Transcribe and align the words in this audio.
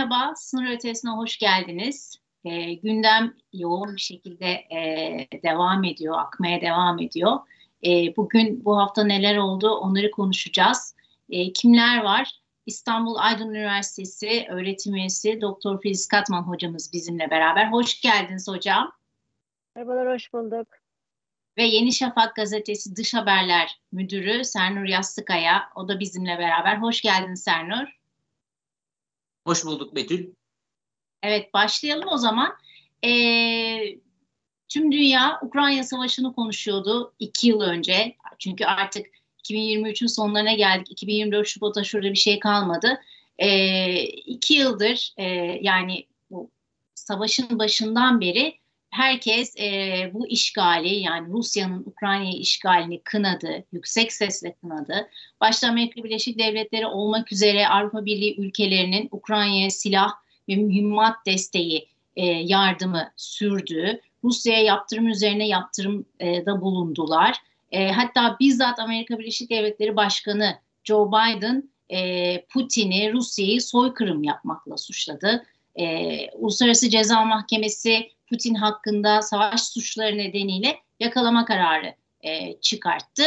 Merhaba, 0.00 0.34
sınır 0.36 0.70
ötesine 0.70 1.10
hoş 1.10 1.38
geldiniz. 1.38 2.16
E, 2.44 2.74
gündem 2.74 3.34
yoğun 3.52 3.96
bir 3.96 4.00
şekilde 4.00 4.46
e, 4.46 5.28
devam 5.42 5.84
ediyor, 5.84 6.18
akmaya 6.18 6.60
devam 6.60 6.98
ediyor. 6.98 7.38
E, 7.86 8.16
bugün 8.16 8.64
bu 8.64 8.78
hafta 8.78 9.04
neler 9.04 9.36
oldu 9.36 9.70
onları 9.70 10.10
konuşacağız. 10.10 10.94
E, 11.30 11.52
kimler 11.52 12.04
var? 12.04 12.40
İstanbul 12.66 13.16
Aydın 13.16 13.54
Üniversitesi 13.54 14.46
öğretim 14.50 14.94
üyesi 14.94 15.40
Doktor 15.40 15.80
Filiz 15.80 16.08
Katman 16.08 16.42
hocamız 16.42 16.92
bizimle 16.92 17.30
beraber. 17.30 17.72
Hoş 17.72 18.00
geldiniz 18.00 18.48
hocam. 18.48 18.92
Merhabalar, 19.76 20.14
hoş 20.14 20.32
bulduk. 20.32 20.66
Ve 21.56 21.64
Yeni 21.64 21.92
Şafak 21.92 22.36
Gazetesi 22.36 22.96
Dış 22.96 23.14
Haberler 23.14 23.80
Müdürü 23.92 24.44
Sernur 24.44 24.84
Yastıkaya. 24.84 25.62
O 25.74 25.88
da 25.88 26.00
bizimle 26.00 26.38
beraber. 26.38 26.76
Hoş 26.76 27.00
geldin 27.00 27.34
Sernur. 27.34 27.99
Hoş 29.46 29.64
bulduk 29.64 29.94
Betül. 29.94 30.32
Evet 31.22 31.54
başlayalım 31.54 32.08
o 32.08 32.16
zaman. 32.16 32.52
Ee, 33.04 33.98
tüm 34.68 34.92
dünya 34.92 35.38
Ukrayna 35.42 35.82
Savaşı'nı 35.82 36.34
konuşuyordu 36.34 37.14
iki 37.18 37.48
yıl 37.48 37.60
önce. 37.60 38.16
Çünkü 38.38 38.64
artık 38.64 39.06
2023'ün 39.44 40.06
sonlarına 40.06 40.52
geldik. 40.52 40.90
2024 40.90 41.48
Şubat'a 41.48 41.84
şurada 41.84 42.10
bir 42.10 42.18
şey 42.18 42.38
kalmadı. 42.38 43.00
Ee, 43.38 44.02
iki 44.04 44.54
yıldır 44.54 45.14
e, 45.16 45.24
yani 45.62 46.06
bu 46.30 46.50
savaşın 46.94 47.58
başından 47.58 48.20
beri 48.20 48.59
herkes 48.90 49.56
e, 49.58 50.10
bu 50.14 50.26
işgali 50.26 50.94
yani 50.94 51.32
Rusya'nın 51.32 51.82
Ukrayna'yı 51.86 52.38
işgalini 52.38 53.00
kınadı, 53.00 53.64
yüksek 53.72 54.12
sesle 54.12 54.52
kınadı. 54.52 55.08
Başta 55.40 55.68
Amerika 55.68 56.04
Birleşik 56.04 56.38
Devletleri 56.38 56.86
olmak 56.86 57.32
üzere 57.32 57.68
Avrupa 57.68 58.04
Birliği 58.04 58.40
ülkelerinin 58.40 59.08
Ukrayna'ya 59.12 59.70
silah 59.70 60.10
ve 60.48 60.56
mühimmat 60.56 61.26
desteği 61.26 61.88
e, 62.16 62.26
yardımı 62.26 63.12
sürdü. 63.16 64.00
Rusya'ya 64.24 64.62
yaptırım 64.62 65.08
üzerine 65.08 65.48
yaptırımda 65.48 66.60
bulundular. 66.60 67.36
E, 67.72 67.92
hatta 67.92 68.36
bizzat 68.40 68.78
Amerika 68.78 69.18
Birleşik 69.18 69.50
Devletleri 69.50 69.96
Başkanı 69.96 70.58
Joe 70.84 71.08
Biden 71.08 71.70
e, 71.88 72.40
Putin'i 72.46 73.12
Rusya'yı 73.12 73.60
soykırım 73.60 74.22
yapmakla 74.22 74.76
suçladı. 74.76 75.46
E, 75.76 76.16
Uluslararası 76.30 76.90
Ceza 76.90 77.24
Mahkemesi 77.24 78.10
Putin 78.30 78.54
hakkında 78.54 79.22
savaş 79.22 79.62
suçları 79.62 80.18
nedeniyle 80.18 80.78
yakalama 81.00 81.44
kararı 81.44 81.94
e, 82.20 82.60
çıkarttı. 82.60 83.24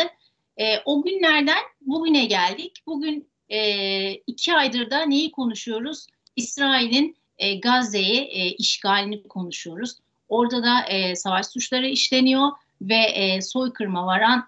E, 0.58 0.80
o 0.86 1.04
günlerden 1.04 1.64
bugüne 1.82 2.26
geldik. 2.26 2.84
Bugün 2.88 3.30
e, 3.50 4.12
iki 4.14 4.56
aydır 4.56 4.90
da 4.90 5.06
neyi 5.06 5.32
konuşuyoruz? 5.32 6.08
İsrail'in 6.36 7.18
e, 7.38 7.56
Gazze'yi 7.56 8.22
e, 8.22 8.52
işgalini 8.52 9.28
konuşuyoruz. 9.28 9.98
Orada 10.30 10.64
da 10.64 10.84
e, 10.84 11.16
savaş 11.16 11.46
suçları 11.46 11.88
işleniyor 11.88 12.52
ve 12.82 12.96
e, 12.96 13.42
soykırıma 13.42 14.06
varan 14.06 14.48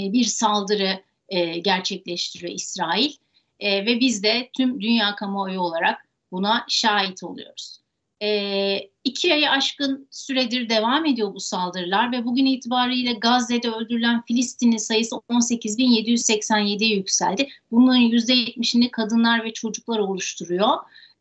e, 0.00 0.12
bir 0.12 0.24
saldırı 0.24 1.02
e, 1.28 1.58
gerçekleştiriyor 1.58 2.52
İsrail. 2.52 3.12
E, 3.60 3.86
ve 3.86 4.00
biz 4.00 4.22
de 4.22 4.50
tüm 4.52 4.80
dünya 4.80 5.14
kamuoyu 5.14 5.60
olarak 5.60 6.08
buna 6.32 6.64
şahit 6.68 7.22
oluyoruz. 7.22 7.83
E, 8.24 8.90
iki 9.04 9.34
ayı 9.34 9.50
aşkın 9.50 10.08
süredir 10.10 10.68
devam 10.68 11.06
ediyor 11.06 11.34
bu 11.34 11.40
saldırılar 11.40 12.12
ve 12.12 12.24
bugün 12.24 12.46
itibariyle 12.46 13.12
Gazze'de 13.12 13.70
öldürülen 13.70 14.22
Filistinli 14.22 14.78
sayısı 14.80 15.16
18.787'ye 15.16 16.96
yükseldi. 16.96 17.48
Bunların 17.70 18.02
%70'ini 18.02 18.90
kadınlar 18.90 19.44
ve 19.44 19.52
çocuklar 19.52 19.98
oluşturuyor. 19.98 20.76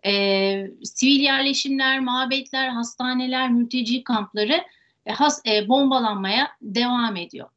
E, 0.06 0.12
sivil 0.84 1.20
yerleşimler, 1.20 2.00
mabetler, 2.00 2.68
hastaneler, 2.68 3.52
mülteci 3.52 4.04
kampları 4.04 4.64
e, 5.06 5.12
has, 5.12 5.42
e, 5.48 5.68
bombalanmaya 5.68 6.48
devam 6.62 7.16
ediyor. 7.16 7.50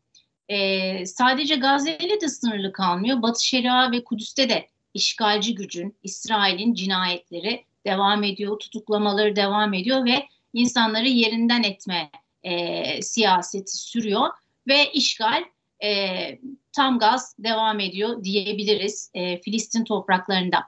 E, 0.48 1.06
sadece 1.06 1.54
Gazze 1.54 1.98
de 2.22 2.28
sınırlı 2.28 2.72
kalmıyor. 2.72 3.22
Batı 3.22 3.46
Şeria 3.46 3.92
ve 3.92 4.04
Kudüs'te 4.04 4.48
de 4.48 4.68
işgalci 4.94 5.54
gücün, 5.54 5.96
İsrail'in 6.02 6.74
cinayetleri 6.74 7.64
devam 7.86 8.22
ediyor, 8.22 8.58
tutuklamaları 8.58 9.36
devam 9.36 9.74
ediyor 9.74 10.04
ve 10.04 10.26
insanları 10.52 11.08
yerinden 11.08 11.62
etme 11.62 12.10
e, 12.42 13.02
siyaseti 13.02 13.76
sürüyor 13.76 14.28
ve 14.68 14.92
işgal 14.92 15.44
e, 15.84 15.88
tam 16.72 16.98
gaz 16.98 17.36
devam 17.38 17.80
ediyor 17.80 18.24
diyebiliriz 18.24 19.10
e, 19.14 19.40
Filistin 19.40 19.84
topraklarında. 19.84 20.58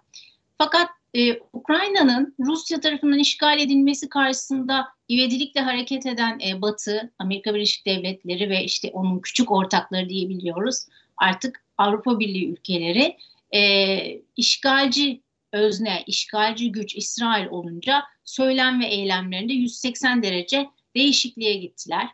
Fakat 0.58 0.88
e, 1.14 1.38
Ukrayna'nın 1.52 2.34
Rusya 2.40 2.80
tarafından 2.80 3.18
işgal 3.18 3.60
edilmesi 3.60 4.08
karşısında 4.08 4.88
ivedilikle 5.10 5.60
hareket 5.60 6.06
eden 6.06 6.40
e, 6.48 6.62
Batı, 6.62 7.12
Amerika 7.18 7.54
Birleşik 7.54 7.86
Devletleri 7.86 8.50
ve 8.50 8.64
işte 8.64 8.90
onun 8.92 9.18
küçük 9.18 9.50
ortakları 9.50 10.08
diyebiliyoruz. 10.08 10.86
Artık 11.16 11.64
Avrupa 11.78 12.20
Birliği 12.20 12.52
ülkeleri 12.52 13.16
e, 13.54 14.22
işgalci 14.36 15.20
özne, 15.52 16.04
işgalci 16.06 16.72
güç 16.72 16.96
İsrail 16.96 17.46
olunca 17.46 18.04
söylem 18.24 18.80
ve 18.80 18.86
eylemlerinde 18.86 19.52
180 19.52 20.22
derece 20.22 20.68
değişikliğe 20.96 21.54
gittiler. 21.54 22.08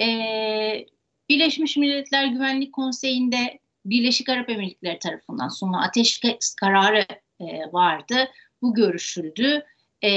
Ee, 0.00 0.86
Birleşmiş 1.28 1.76
Milletler 1.76 2.26
Güvenlik 2.26 2.72
Konseyi'nde 2.72 3.58
Birleşik 3.84 4.28
Arap 4.28 4.50
Emirlikleri 4.50 4.98
tarafından 4.98 5.48
sunulan 5.48 5.82
ateşkes 5.82 6.54
kararı 6.54 7.06
e, 7.40 7.72
vardı. 7.72 8.28
Bu 8.62 8.74
görüşüldü. 8.74 9.64
E, 10.02 10.12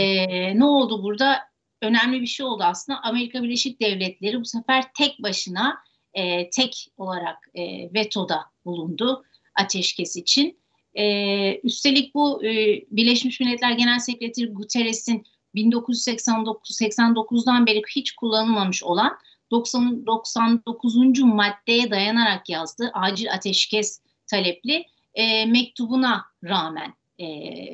ne 0.59 0.65
oldu 0.65 1.03
burada? 1.03 1.39
Önemli 1.81 2.21
bir 2.21 2.27
şey 2.27 2.45
oldu 2.45 2.63
aslında. 2.63 2.99
Amerika 3.03 3.43
Birleşik 3.43 3.81
Devletleri 3.81 4.39
bu 4.39 4.45
sefer 4.45 4.93
tek 4.93 5.23
başına 5.23 5.77
e, 6.13 6.49
tek 6.49 6.87
olarak 6.97 7.37
e, 7.55 7.93
vetoda 7.93 8.45
bulundu 8.65 9.23
ateşkes 9.55 10.15
için. 10.15 10.59
E, 10.97 11.59
üstelik 11.63 12.15
bu 12.15 12.45
e, 12.45 12.81
Birleşmiş 12.91 13.39
Milletler 13.39 13.71
Genel 13.71 13.99
Sekreteri 13.99 14.47
Guterres'in 14.47 15.25
1989-89'dan 15.55 17.65
beri 17.65 17.81
hiç 17.95 18.11
kullanılmamış 18.11 18.83
olan 18.83 19.17
90, 19.51 20.05
99. 20.05 21.19
maddeye 21.19 21.91
dayanarak 21.91 22.49
yazdığı 22.49 22.91
acil 22.93 23.33
ateşkes 23.33 24.01
talepli 24.27 24.85
e, 25.13 25.45
mektubuna 25.45 26.25
rağmen 26.43 26.93
e, 27.19 27.25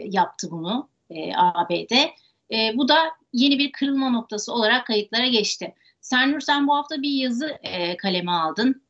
yaptı 0.10 0.52
bunu 0.52 0.90
e, 1.10 1.36
ABD. 1.36 1.92
E, 2.52 2.78
bu 2.78 2.88
da 2.88 2.98
yeni 3.34 3.60
bir 3.60 3.72
kırılma 3.72 4.10
noktası 4.10 4.54
olarak 4.54 4.88
kayıtlara 4.88 5.28
geçti. 5.28 5.74
Sernur 6.02 6.40
sen 6.40 6.68
bu 6.68 6.76
hafta 6.76 7.02
bir 7.02 7.12
yazı 7.12 7.58
e, 7.64 7.98
kaleme 7.98 8.32
aldın. 8.32 8.82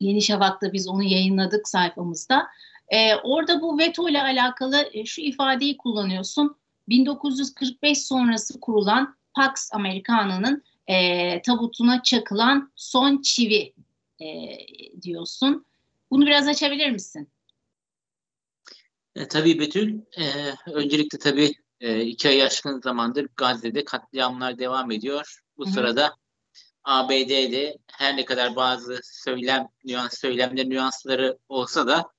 Yeni 0.00 0.22
Şafak'ta 0.22 0.72
biz 0.72 0.88
onu 0.88 1.02
yayınladık 1.02 1.68
sayfamızda. 1.68 2.46
E, 2.90 3.14
orada 3.14 3.60
bu 3.60 3.78
veto 3.78 4.08
ile 4.08 4.22
alakalı 4.22 4.90
e, 4.92 5.04
şu 5.04 5.20
ifadeyi 5.20 5.76
kullanıyorsun. 5.76 6.56
1945 6.88 7.98
sonrası 8.06 8.60
kurulan 8.60 9.16
Pax 9.34 9.70
Americana'nın 9.72 10.62
e, 10.86 11.42
tabutuna 11.42 12.02
çakılan 12.02 12.72
son 12.76 13.22
çivi 13.22 13.74
e, 14.20 14.26
diyorsun. 15.02 15.66
Bunu 16.10 16.26
biraz 16.26 16.48
açabilir 16.48 16.90
misin? 16.90 17.28
E, 19.16 19.28
tabii 19.28 19.60
Betül. 19.60 20.00
E, 20.18 20.24
öncelikle 20.72 21.18
tabii 21.18 21.52
e, 21.80 22.02
iki 22.02 22.28
ay 22.28 22.42
aşkın 22.42 22.80
zamandır 22.80 23.28
Gazze'de 23.36 23.84
katliamlar 23.84 24.58
devam 24.58 24.90
ediyor. 24.90 25.40
Bu 25.56 25.64
Hı-hı. 25.64 25.72
sırada 25.72 26.16
ABD'de 26.84 27.78
her 27.92 28.16
ne 28.16 28.24
kadar 28.24 28.56
bazı 28.56 29.00
söylem 29.02 29.68
nüans 29.84 30.18
söylemler 30.18 30.68
nüansları 30.68 31.38
olsa 31.48 31.86
da 31.86 32.10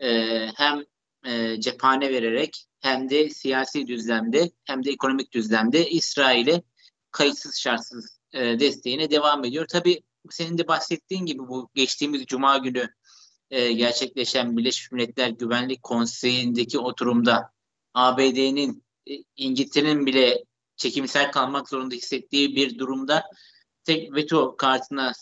e, 0.00 0.08
hem 0.56 0.84
e, 1.26 1.60
cephane 1.60 2.10
vererek 2.10 2.66
hem 2.80 3.10
de 3.10 3.30
siyasi 3.30 3.86
düzlemde 3.86 4.50
hem 4.64 4.84
de 4.84 4.90
ekonomik 4.90 5.32
düzlemde 5.32 5.90
İsrail'e 5.90 6.62
kayıtsız 7.10 7.58
şartsız 7.58 8.20
e, 8.32 8.60
desteğine 8.60 9.10
devam 9.10 9.44
ediyor. 9.44 9.66
Tabii 9.68 10.02
senin 10.30 10.58
de 10.58 10.68
bahsettiğin 10.68 11.26
gibi 11.26 11.38
bu 11.38 11.70
geçtiğimiz 11.74 12.26
Cuma 12.26 12.58
günü 12.58 12.88
e, 13.50 13.72
gerçekleşen 13.72 14.56
Birleşmiş 14.56 14.92
Milletler 14.92 15.28
Güvenlik 15.28 15.82
Konseyi'ndeki 15.82 16.78
oturumda 16.78 17.52
ABD'nin 17.94 18.84
e, 19.06 19.12
İngiltere'nin 19.36 20.06
bile 20.06 20.44
çekimsel 20.76 21.32
kalmak 21.32 21.68
zorunda 21.68 21.94
hissettiği 21.94 22.56
bir 22.56 22.78
durumda 22.78 23.24
tek 23.84 24.14
veto 24.14 24.56
kartına 24.56 25.12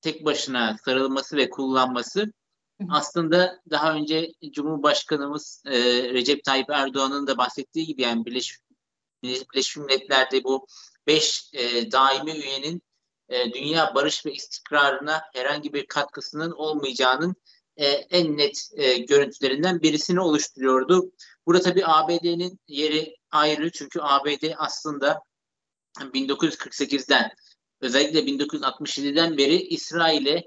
tek 0.00 0.24
başına 0.24 0.76
sarılması 0.84 1.36
ve 1.36 1.50
kullanması 1.50 2.32
aslında 2.90 3.60
daha 3.70 3.94
önce 3.94 4.32
Cumhurbaşkanımız 4.52 5.62
e, 5.66 5.78
Recep 6.12 6.44
Tayyip 6.44 6.70
Erdoğan'ın 6.70 7.26
da 7.26 7.38
bahsettiği 7.38 7.86
gibi 7.86 8.02
yani 8.02 8.26
Birleşmiş, 8.26 8.58
Birleşmiş 9.22 9.76
Milletler'de 9.76 10.44
bu 10.44 10.66
beş 11.06 11.50
e, 11.52 11.92
daimi 11.92 12.32
üyenin 12.32 12.82
e, 13.28 13.52
dünya 13.52 13.94
barış 13.94 14.26
ve 14.26 14.32
istikrarına 14.32 15.22
herhangi 15.34 15.72
bir 15.72 15.86
katkısının 15.86 16.50
olmayacağının 16.50 17.34
e, 17.76 17.86
en 17.86 18.36
net 18.38 18.70
e, 18.74 18.98
görüntülerinden 18.98 19.82
birisini 19.82 20.20
oluşturuyordu. 20.20 21.12
Burada 21.46 21.62
tabii 21.62 21.86
ABD'nin 21.86 22.60
yeri 22.68 23.16
ayrı 23.30 23.70
çünkü 23.70 24.00
ABD 24.02 24.44
aslında 24.56 25.22
1948'den 25.98 27.30
özellikle 27.80 28.20
1967'den 28.20 29.36
beri 29.38 29.62
İsrail'e 29.62 30.44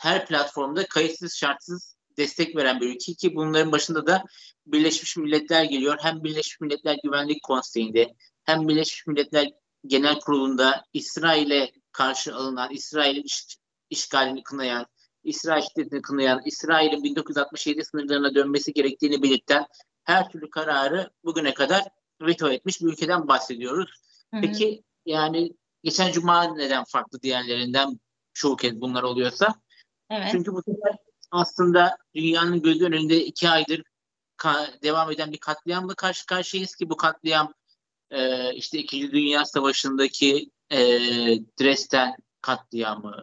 her 0.00 0.26
platformda 0.26 0.86
kayıtsız 0.86 1.36
şartsız 1.36 1.96
destek 2.16 2.56
veren 2.56 2.80
bir 2.80 2.94
ülke 2.94 3.14
ki 3.14 3.34
bunların 3.34 3.72
başında 3.72 4.06
da 4.06 4.24
Birleşmiş 4.66 5.16
Milletler 5.16 5.64
geliyor. 5.64 5.98
Hem 6.00 6.24
Birleşmiş 6.24 6.60
Milletler 6.60 6.96
Güvenlik 7.04 7.42
Konseyi'nde 7.42 8.14
hem 8.44 8.68
Birleşmiş 8.68 9.06
Milletler 9.06 9.52
Genel 9.86 10.18
Kurulu'nda 10.18 10.84
İsrail'e 10.92 11.72
karşı 11.92 12.34
alınan, 12.34 12.70
İsrail'in 12.70 13.22
iş, 13.22 13.58
işgalini 13.90 14.42
kınayan, 14.42 14.86
İsrail 15.24 15.62
şiddetini 15.62 16.02
kınayan, 16.02 16.42
İsrail'in 16.44 17.02
1967 17.02 17.84
sınırlarına 17.84 18.34
dönmesi 18.34 18.72
gerektiğini 18.72 19.22
belirten 19.22 19.66
her 20.04 20.28
türlü 20.28 20.50
kararı 20.50 21.10
bugüne 21.24 21.54
kadar 21.54 21.82
veto 22.20 22.48
etmiş 22.50 22.80
bir 22.80 22.86
ülkeden 22.86 23.28
bahsediyoruz. 23.28 23.90
Hı 24.34 24.36
hı. 24.36 24.40
Peki 24.40 24.82
yani 25.06 25.52
geçen 25.82 26.12
cuma 26.12 26.44
neden 26.44 26.84
farklı 26.84 27.22
diğerlerinden 27.22 28.00
çoğu 28.34 28.56
kez 28.56 28.80
bunlar 28.80 29.02
oluyorsa? 29.02 29.54
Evet. 30.10 30.28
Çünkü 30.32 30.52
bu 30.52 30.62
sefer 30.62 30.96
aslında 31.30 31.96
dünyanın 32.14 32.62
gözü 32.62 32.84
önünde 32.84 33.24
iki 33.24 33.48
aydır 33.48 33.82
devam 34.82 35.10
eden 35.10 35.32
bir 35.32 35.38
katliamla 35.38 35.94
karşı 35.94 36.26
karşıyayız 36.26 36.74
ki 36.74 36.90
bu 36.90 36.96
katliam 36.96 37.52
e, 38.10 38.54
işte 38.54 38.78
İkinci 38.78 39.12
Dünya 39.12 39.44
Savaşı'ndaki 39.44 40.50
e, 40.70 40.78
Dresden 41.60 42.16
katliamı, 42.40 43.22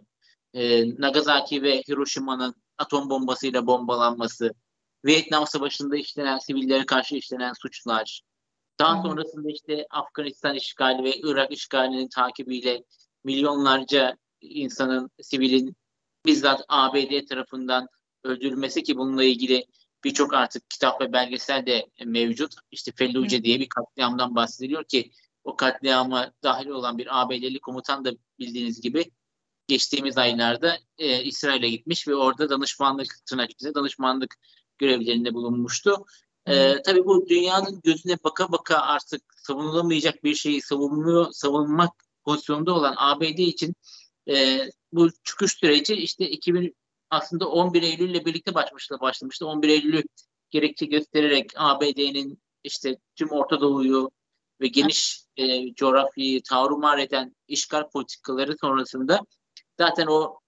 e, 0.54 0.90
Nagasaki 1.00 1.62
ve 1.62 1.82
Hiroşima'nın 1.88 2.54
atom 2.78 3.10
bombasıyla 3.10 3.66
bombalanması, 3.66 4.54
Vietnam 5.04 5.46
Savaşı'nda 5.46 5.96
işlenen 5.96 6.38
sivillere 6.38 6.86
karşı 6.86 7.16
işlenen 7.16 7.52
suçlar, 7.52 8.20
daha 8.78 9.02
sonrasında 9.02 9.50
işte 9.50 9.86
Afganistan 9.90 10.54
işgali 10.54 11.04
ve 11.04 11.16
Irak 11.16 11.52
işgalinin 11.52 12.08
takibiyle 12.08 12.84
milyonlarca 13.24 14.16
insanın, 14.40 15.10
sivilin 15.22 15.76
bizzat 16.26 16.64
ABD 16.68 17.26
tarafından 17.28 17.88
öldürülmesi 18.24 18.82
ki 18.82 18.96
bununla 18.96 19.24
ilgili 19.24 19.66
birçok 20.04 20.34
artık 20.34 20.70
kitap 20.70 21.00
ve 21.00 21.12
belgesel 21.12 21.66
de 21.66 21.86
mevcut. 22.04 22.54
İşte 22.70 22.92
Felluce 22.96 23.44
diye 23.44 23.60
bir 23.60 23.68
katliamdan 23.68 24.34
bahsediliyor 24.34 24.84
ki 24.84 25.10
o 25.44 25.56
katliama 25.56 26.32
dahil 26.42 26.66
olan 26.66 26.98
bir 26.98 27.20
ABD'li 27.20 27.60
komutan 27.60 28.04
da 28.04 28.12
bildiğiniz 28.38 28.80
gibi 28.80 29.10
geçtiğimiz 29.68 30.18
aylarda 30.18 30.78
e, 30.98 31.24
İsrail'e 31.24 31.68
gitmiş 31.68 32.08
ve 32.08 32.14
orada 32.14 32.50
danışmanlık 32.50 33.26
tırnak 33.26 33.50
içinde 33.50 33.74
danışmanlık 33.74 34.34
görevlerinde 34.78 35.34
bulunmuştu. 35.34 36.04
E, 36.46 36.82
tabii 36.82 37.04
bu 37.04 37.28
dünyanın 37.28 37.80
gözüne 37.84 38.16
baka 38.24 38.52
baka 38.52 38.76
artık 38.76 39.22
savunulamayacak 39.36 40.24
bir 40.24 40.34
şeyi 40.34 40.62
savunmuyor, 40.62 41.32
savunmak 41.32 41.90
pozisyonunda 42.24 42.74
olan 42.74 42.94
ABD 42.96 43.38
için 43.38 43.74
e, 44.28 44.68
bu 44.92 45.08
çıkış 45.24 45.52
süreci 45.52 45.94
işte 45.94 46.30
2000 46.30 46.76
aslında 47.10 47.48
11 47.48 47.82
Eylül 47.82 48.10
ile 48.10 48.24
birlikte 48.24 48.54
başlamıştı. 48.54 48.96
başlamıştı. 49.00 49.46
11 49.46 49.68
Eylül'ü 49.68 50.02
gerekçe 50.50 50.86
göstererek 50.86 51.52
ABD'nin 51.56 52.42
işte 52.64 52.96
tüm 53.16 53.30
Orta 53.30 53.60
Doğu'yu 53.60 54.10
ve 54.60 54.66
geniş 54.66 55.24
e, 55.36 55.74
coğrafyayı 55.74 56.42
taarrumar 56.42 56.98
eden 56.98 57.36
işgal 57.48 57.88
politikaları 57.88 58.56
sonrasında 58.60 59.20
zaten 59.78 60.06
o 60.06 60.38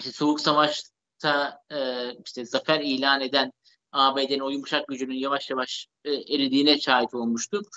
işte 0.00 0.12
Soğuk 0.12 0.40
Savaş'ta 0.40 1.62
e, 1.70 2.10
işte 2.26 2.44
zafer 2.44 2.80
ilan 2.80 3.20
eden 3.20 3.52
ABD'nin 3.92 4.40
o 4.40 4.50
yumuşak 4.50 4.88
gücünün 4.88 5.14
yavaş 5.14 5.50
yavaş 5.50 5.88
e, 6.04 6.12
eridiğine 6.12 6.80
şahit 6.80 7.14
olmuştuk. 7.14 7.68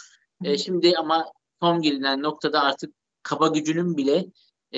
E, 0.43 0.57
şimdi 0.57 0.97
ama 0.97 1.31
son 1.61 1.81
gelinen 1.81 2.23
noktada 2.23 2.61
artık 2.61 2.93
kaba 3.23 3.47
gücünün 3.47 3.97
bile 3.97 4.25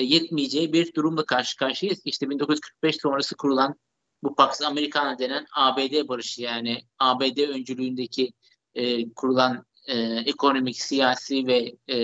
yetmeyeceği 0.02 0.72
bir 0.72 0.94
durumla 0.94 1.24
karşı 1.24 1.56
karşıyayız. 1.56 2.00
İşte 2.04 2.30
1945 2.30 2.96
sonrası 3.00 3.36
kurulan 3.36 3.74
bu 4.22 4.34
Pax 4.34 4.62
Americana 4.62 5.18
denen 5.18 5.46
ABD 5.56 6.08
barışı 6.08 6.42
yani 6.42 6.82
ABD 6.98 7.38
öncülüğündeki 7.38 8.32
e, 8.74 9.12
kurulan 9.12 9.64
e, 9.86 9.96
ekonomik, 10.26 10.82
siyasi 10.82 11.46
ve 11.46 11.76
e, 11.88 11.98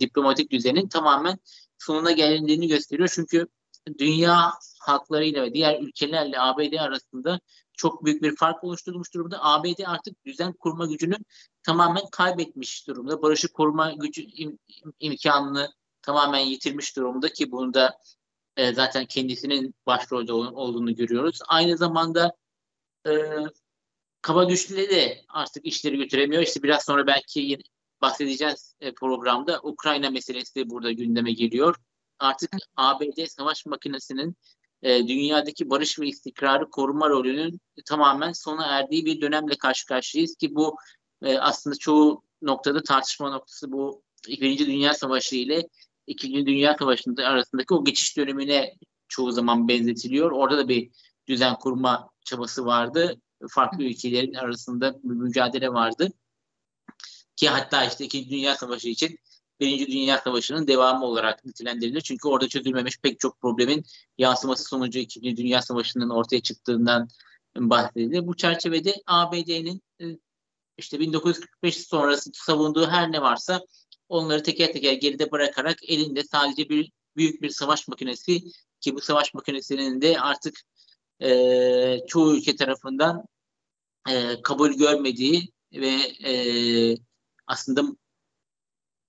diplomatik 0.00 0.50
düzenin 0.50 0.88
tamamen 0.88 1.38
sonuna 1.78 2.12
gelindiğini 2.12 2.68
gösteriyor. 2.68 3.10
Çünkü 3.14 3.46
dünya 3.98 4.52
halklarıyla 4.80 5.42
ve 5.42 5.54
diğer 5.54 5.80
ülkelerle 5.80 6.40
ABD 6.40 6.72
arasında 6.72 7.40
çok 7.72 8.04
büyük 8.04 8.22
bir 8.22 8.36
fark 8.36 8.64
oluşturmuş 8.64 9.14
durumda. 9.14 9.38
ABD 9.44 9.80
artık 9.86 10.24
düzen 10.24 10.52
kurma 10.52 10.86
gücünü 10.86 11.16
tamamen 11.62 12.04
kaybetmiş 12.12 12.88
durumda. 12.88 13.22
Barışı 13.22 13.48
koruma 13.48 13.92
gücü 13.92 14.22
im, 14.22 14.58
imkanını 15.00 15.68
tamamen 16.06 16.38
yitirmiş 16.38 16.96
durumda 16.96 17.32
ki 17.32 17.52
bunu 17.52 17.74
da 17.74 17.98
e, 18.56 18.74
zaten 18.74 19.06
kendisinin 19.06 19.74
başrolde 19.86 20.32
olduğunu 20.32 20.94
görüyoruz. 20.94 21.38
Aynı 21.48 21.76
zamanda 21.76 22.36
e, 23.06 23.12
kaba 24.22 24.44
güçlüleri 24.44 24.90
de 24.90 25.24
artık 25.28 25.66
işleri 25.66 25.96
götüremiyor. 25.96 26.42
İşte 26.42 26.62
biraz 26.62 26.84
sonra 26.84 27.06
belki 27.06 27.58
bahsedeceğiz 28.00 28.74
e, 28.80 28.94
programda. 28.94 29.60
Ukrayna 29.62 30.10
meselesi 30.10 30.54
de 30.54 30.70
burada 30.70 30.92
gündeme 30.92 31.32
geliyor. 31.32 31.76
Artık 32.18 32.50
ABD 32.76 33.26
savaş 33.26 33.66
makinesinin 33.66 34.36
e, 34.82 35.08
dünyadaki 35.08 35.70
barış 35.70 35.98
ve 36.00 36.06
istikrarı 36.06 36.70
koruma 36.70 37.08
rolünün 37.08 37.60
tamamen 37.86 38.32
sona 38.32 38.66
erdiği 38.66 39.06
bir 39.06 39.20
dönemle 39.20 39.58
karşı 39.58 39.86
karşıyayız 39.86 40.36
ki 40.36 40.54
bu 40.54 40.76
e, 41.22 41.38
aslında 41.38 41.76
çoğu 41.76 42.22
noktada 42.42 42.82
tartışma 42.82 43.30
noktası 43.30 43.72
bu 43.72 44.02
Birinci 44.28 44.66
Dünya 44.66 44.94
Savaşı 44.94 45.36
ile 45.36 45.68
İkinci 46.06 46.46
Dünya 46.46 46.76
Savaşı'nda 46.78 47.24
arasındaki 47.24 47.74
o 47.74 47.84
geçiş 47.84 48.16
dönemine 48.16 48.74
çoğu 49.08 49.32
zaman 49.32 49.68
benzetiliyor. 49.68 50.30
Orada 50.30 50.58
da 50.58 50.68
bir 50.68 50.90
düzen 51.28 51.58
kurma 51.58 52.10
çabası 52.24 52.66
vardı. 52.66 53.20
Farklı 53.48 53.84
ülkelerin 53.84 54.34
arasında 54.34 55.00
bir 55.02 55.14
mücadele 55.14 55.72
vardı. 55.72 56.12
Ki 57.36 57.48
hatta 57.48 57.84
işte 57.84 58.04
İkinci 58.04 58.30
Dünya 58.30 58.56
Savaşı 58.56 58.88
için 58.88 59.18
Birinci 59.60 59.86
Dünya 59.86 60.18
Savaşı'nın 60.18 60.66
devamı 60.66 61.04
olarak 61.04 61.44
nitelendirilir. 61.44 62.00
Çünkü 62.00 62.28
orada 62.28 62.48
çözülmemiş 62.48 62.98
pek 62.98 63.20
çok 63.20 63.40
problemin 63.40 63.84
yansıması 64.18 64.64
sonucu 64.64 64.98
İkinci 64.98 65.36
Dünya 65.36 65.62
Savaşı'nın 65.62 66.10
ortaya 66.10 66.40
çıktığından 66.40 67.08
bahsedilir. 67.56 68.26
Bu 68.26 68.36
çerçevede 68.36 68.94
ABD'nin 69.06 69.82
e, 70.00 70.04
işte 70.78 71.00
1945 71.00 71.86
sonrası 71.86 72.30
savunduğu 72.34 72.86
her 72.86 73.12
ne 73.12 73.22
varsa 73.22 73.62
onları 74.08 74.42
teker 74.42 74.72
teker 74.72 74.92
geride 74.92 75.30
bırakarak 75.30 75.78
elinde 75.84 76.24
sadece 76.24 76.68
bir 76.68 76.92
büyük 77.16 77.42
bir 77.42 77.50
savaş 77.50 77.88
makinesi 77.88 78.40
ki 78.80 78.94
bu 78.94 79.00
savaş 79.00 79.34
makinesinin 79.34 80.00
de 80.00 80.20
artık 80.20 80.60
e, 81.22 81.98
çoğu 82.08 82.36
ülke 82.36 82.56
tarafından 82.56 83.24
e, 84.10 84.42
kabul 84.42 84.72
görmediği 84.72 85.52
ve 85.72 85.94
e, 86.30 86.32
aslında 87.46 87.82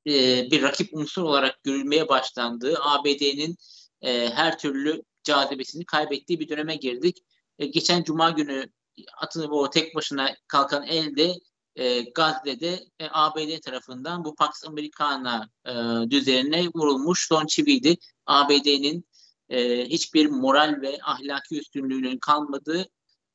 e, 0.08 0.12
bir 0.52 0.62
rakip 0.62 0.94
unsur 0.94 1.24
olarak 1.24 1.64
görülmeye 1.64 2.10
başlandığı 2.10 2.78
ABD'nin 2.82 3.56
e, 4.02 4.30
her 4.30 4.60
türlü 4.60 5.04
cazibesini 5.24 5.86
kaybettiği 5.86 6.40
bir 6.40 6.50
döneme 6.50 6.76
girdik. 6.76 7.18
E, 7.60 7.66
geçen 7.66 8.04
Cuma 8.04 8.30
günü 8.30 8.70
atını 9.18 9.48
o 9.52 9.70
tek 9.70 9.96
başına 9.96 10.36
kalkan 10.48 10.84
elde 10.84 11.34
e, 11.78 12.02
Gazze'de 12.02 12.86
e, 13.00 13.08
ABD 13.12 13.60
tarafından 13.60 14.26
bu 14.26 14.36
Pax 14.36 14.66
Americana 14.68 15.50
e, 15.66 15.72
düzenine 16.12 16.68
vurulmuş 16.68 17.28
son 17.28 17.46
çiviydi. 17.46 17.98
ABD'nin 18.26 19.06
e, 19.50 19.86
hiçbir 19.86 20.26
moral 20.26 20.82
ve 20.82 21.00
ahlaki 21.04 21.60
üstünlüğünün 21.60 22.18
kalmadığı 22.18 22.86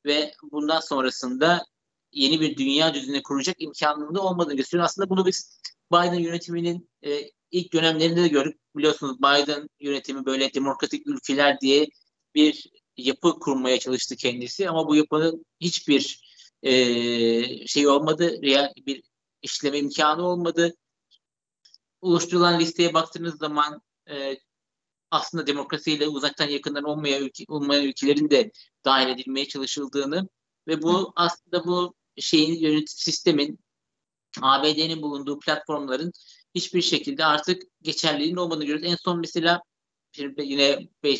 ve 0.05 0.33
bundan 0.51 0.79
sonrasında 0.79 1.65
yeni 2.11 2.41
bir 2.41 2.57
dünya 2.57 2.93
düzeni 2.93 3.23
kuracak 3.23 3.55
imkanında 3.59 4.21
olmadığını 4.21 4.55
gösteriyor. 4.55 4.85
Aslında 4.85 5.09
bunu 5.09 5.25
biz 5.25 5.59
Biden 5.91 6.19
yönetiminin 6.19 6.89
e, 7.05 7.31
ilk 7.51 7.73
dönemlerinde 7.73 8.23
de 8.23 8.27
gördük. 8.27 8.57
Biliyorsunuz 8.75 9.17
Biden 9.19 9.69
yönetimi 9.79 10.25
böyle 10.25 10.53
demokratik 10.53 11.07
ülkeler 11.07 11.61
diye 11.61 11.87
bir 12.35 12.71
yapı 12.97 13.39
kurmaya 13.39 13.79
çalıştı 13.79 14.15
kendisi 14.15 14.69
ama 14.69 14.87
bu 14.87 14.95
yapının 14.95 15.45
hiçbir 15.59 16.22
e, 16.63 17.67
şey 17.67 17.87
olmadı, 17.87 18.41
real 18.43 18.73
bir 18.85 19.03
işleme 19.41 19.79
imkanı 19.79 20.27
olmadı. 20.27 20.75
Oluşturulan 22.01 22.59
listeye 22.59 22.93
baktığınız 22.93 23.37
zaman 23.37 23.81
e, 24.09 24.37
aslında 25.11 25.47
demokrasiyle 25.47 26.07
uzaktan 26.07 26.49
yakından 26.49 26.83
olmayan, 26.83 27.23
ülke, 27.23 27.43
olmayan 27.47 27.83
ülkelerin 27.85 28.29
de 28.29 28.51
dahil 28.85 29.07
edilmeye 29.07 29.47
çalışıldığını 29.47 30.27
ve 30.67 30.81
bu 30.81 31.13
aslında 31.15 31.65
bu 31.65 31.95
şeyin 32.17 32.59
yönetim 32.59 32.87
sistemin 32.87 33.59
ABD'nin 34.41 35.01
bulunduğu 35.01 35.39
platformların 35.39 36.11
hiçbir 36.55 36.81
şekilde 36.81 37.25
artık 37.25 37.63
geçerliliğinin 37.81 38.37
olmadığını 38.37 38.65
görüyoruz. 38.65 38.91
En 38.91 38.95
son 38.95 39.19
mesela 39.19 39.61
yine 40.37 40.79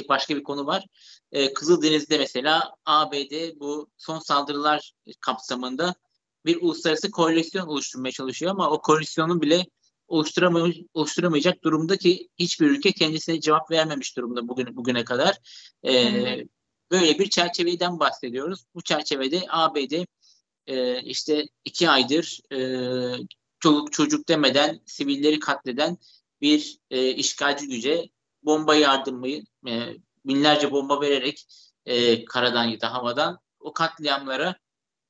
başka 0.10 0.36
bir 0.36 0.44
konu 0.44 0.66
var. 0.66 0.86
Ee, 1.34 1.54
Kızıldeniz'de 1.54 2.18
mesela 2.18 2.76
ABD 2.86 3.60
bu 3.60 3.90
son 3.98 4.20
saldırılar 4.20 4.94
kapsamında 5.20 5.96
bir 6.46 6.62
uluslararası 6.62 7.12
koalisyon 7.12 7.68
oluşturmaya 7.68 8.12
çalışıyor 8.12 8.52
ama 8.52 8.70
o 8.70 8.82
koalisyonun 8.82 9.42
bile 9.42 9.66
oluşturamay 10.08 10.86
oluşturamayacak 10.94 11.64
durumda 11.64 11.98
ki 11.98 12.30
hiçbir 12.40 12.70
ülke 12.70 12.92
kendisine 12.92 13.42
cevap 13.42 13.72
vermemiş 13.72 14.18
durumda 14.18 14.48
bugün 14.48 14.76
bugüne 14.76 15.04
kadar. 15.04 15.38
Ee, 15.86 16.46
böyle 16.92 17.20
bir 17.20 17.30
çerçeveden 17.30 18.00
bahsediyoruz. 18.00 18.66
Bu 18.76 18.82
çerçevede 18.82 19.42
ABD 19.50 20.06
e, 20.68 21.02
işte 21.02 21.46
iki 21.66 21.90
aydır 21.90 22.40
e, 22.54 22.60
çoluk 23.60 23.94
çocuk 23.94 24.30
demeden 24.30 24.80
sivilleri 24.86 25.40
katleden 25.40 25.98
bir 26.42 26.78
e, 26.90 27.12
işgalci 27.12 27.68
güce 27.68 28.10
bomba 28.44 28.76
yardımı 28.76 29.28
e, 29.68 29.98
binlerce 30.26 30.72
bomba 30.72 31.02
vererek 31.02 31.46
e, 31.86 32.26
karadan 32.26 32.64
ya 32.64 32.82
da 32.82 32.94
havadan 32.94 33.40
o 33.60 33.74
katliamlara 33.74 34.56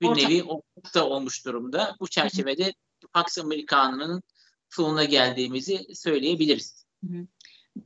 bir 0.01 0.07
Orta. 0.07 0.27
nevi 0.27 0.43
ortakta 0.43 1.09
olmuş 1.09 1.45
durumda. 1.45 1.95
Bu 1.99 2.07
çerçevede 2.07 2.73
Pax 3.13 3.37
Amerikana'nın 3.37 4.23
sonuna 4.69 5.03
geldiğimizi 5.03 5.95
söyleyebiliriz. 5.95 6.85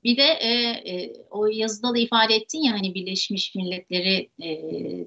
Bir 0.03 0.17
de 0.17 0.23
e, 0.23 0.51
e, 0.91 1.13
o 1.29 1.45
yazıda 1.45 1.93
da 1.93 1.97
ifade 1.97 2.35
ettin 2.35 2.59
ya 2.59 2.73
hani 2.73 2.95
Birleşmiş 2.95 3.55
Milletleri 3.55 4.29
e, 4.39 4.49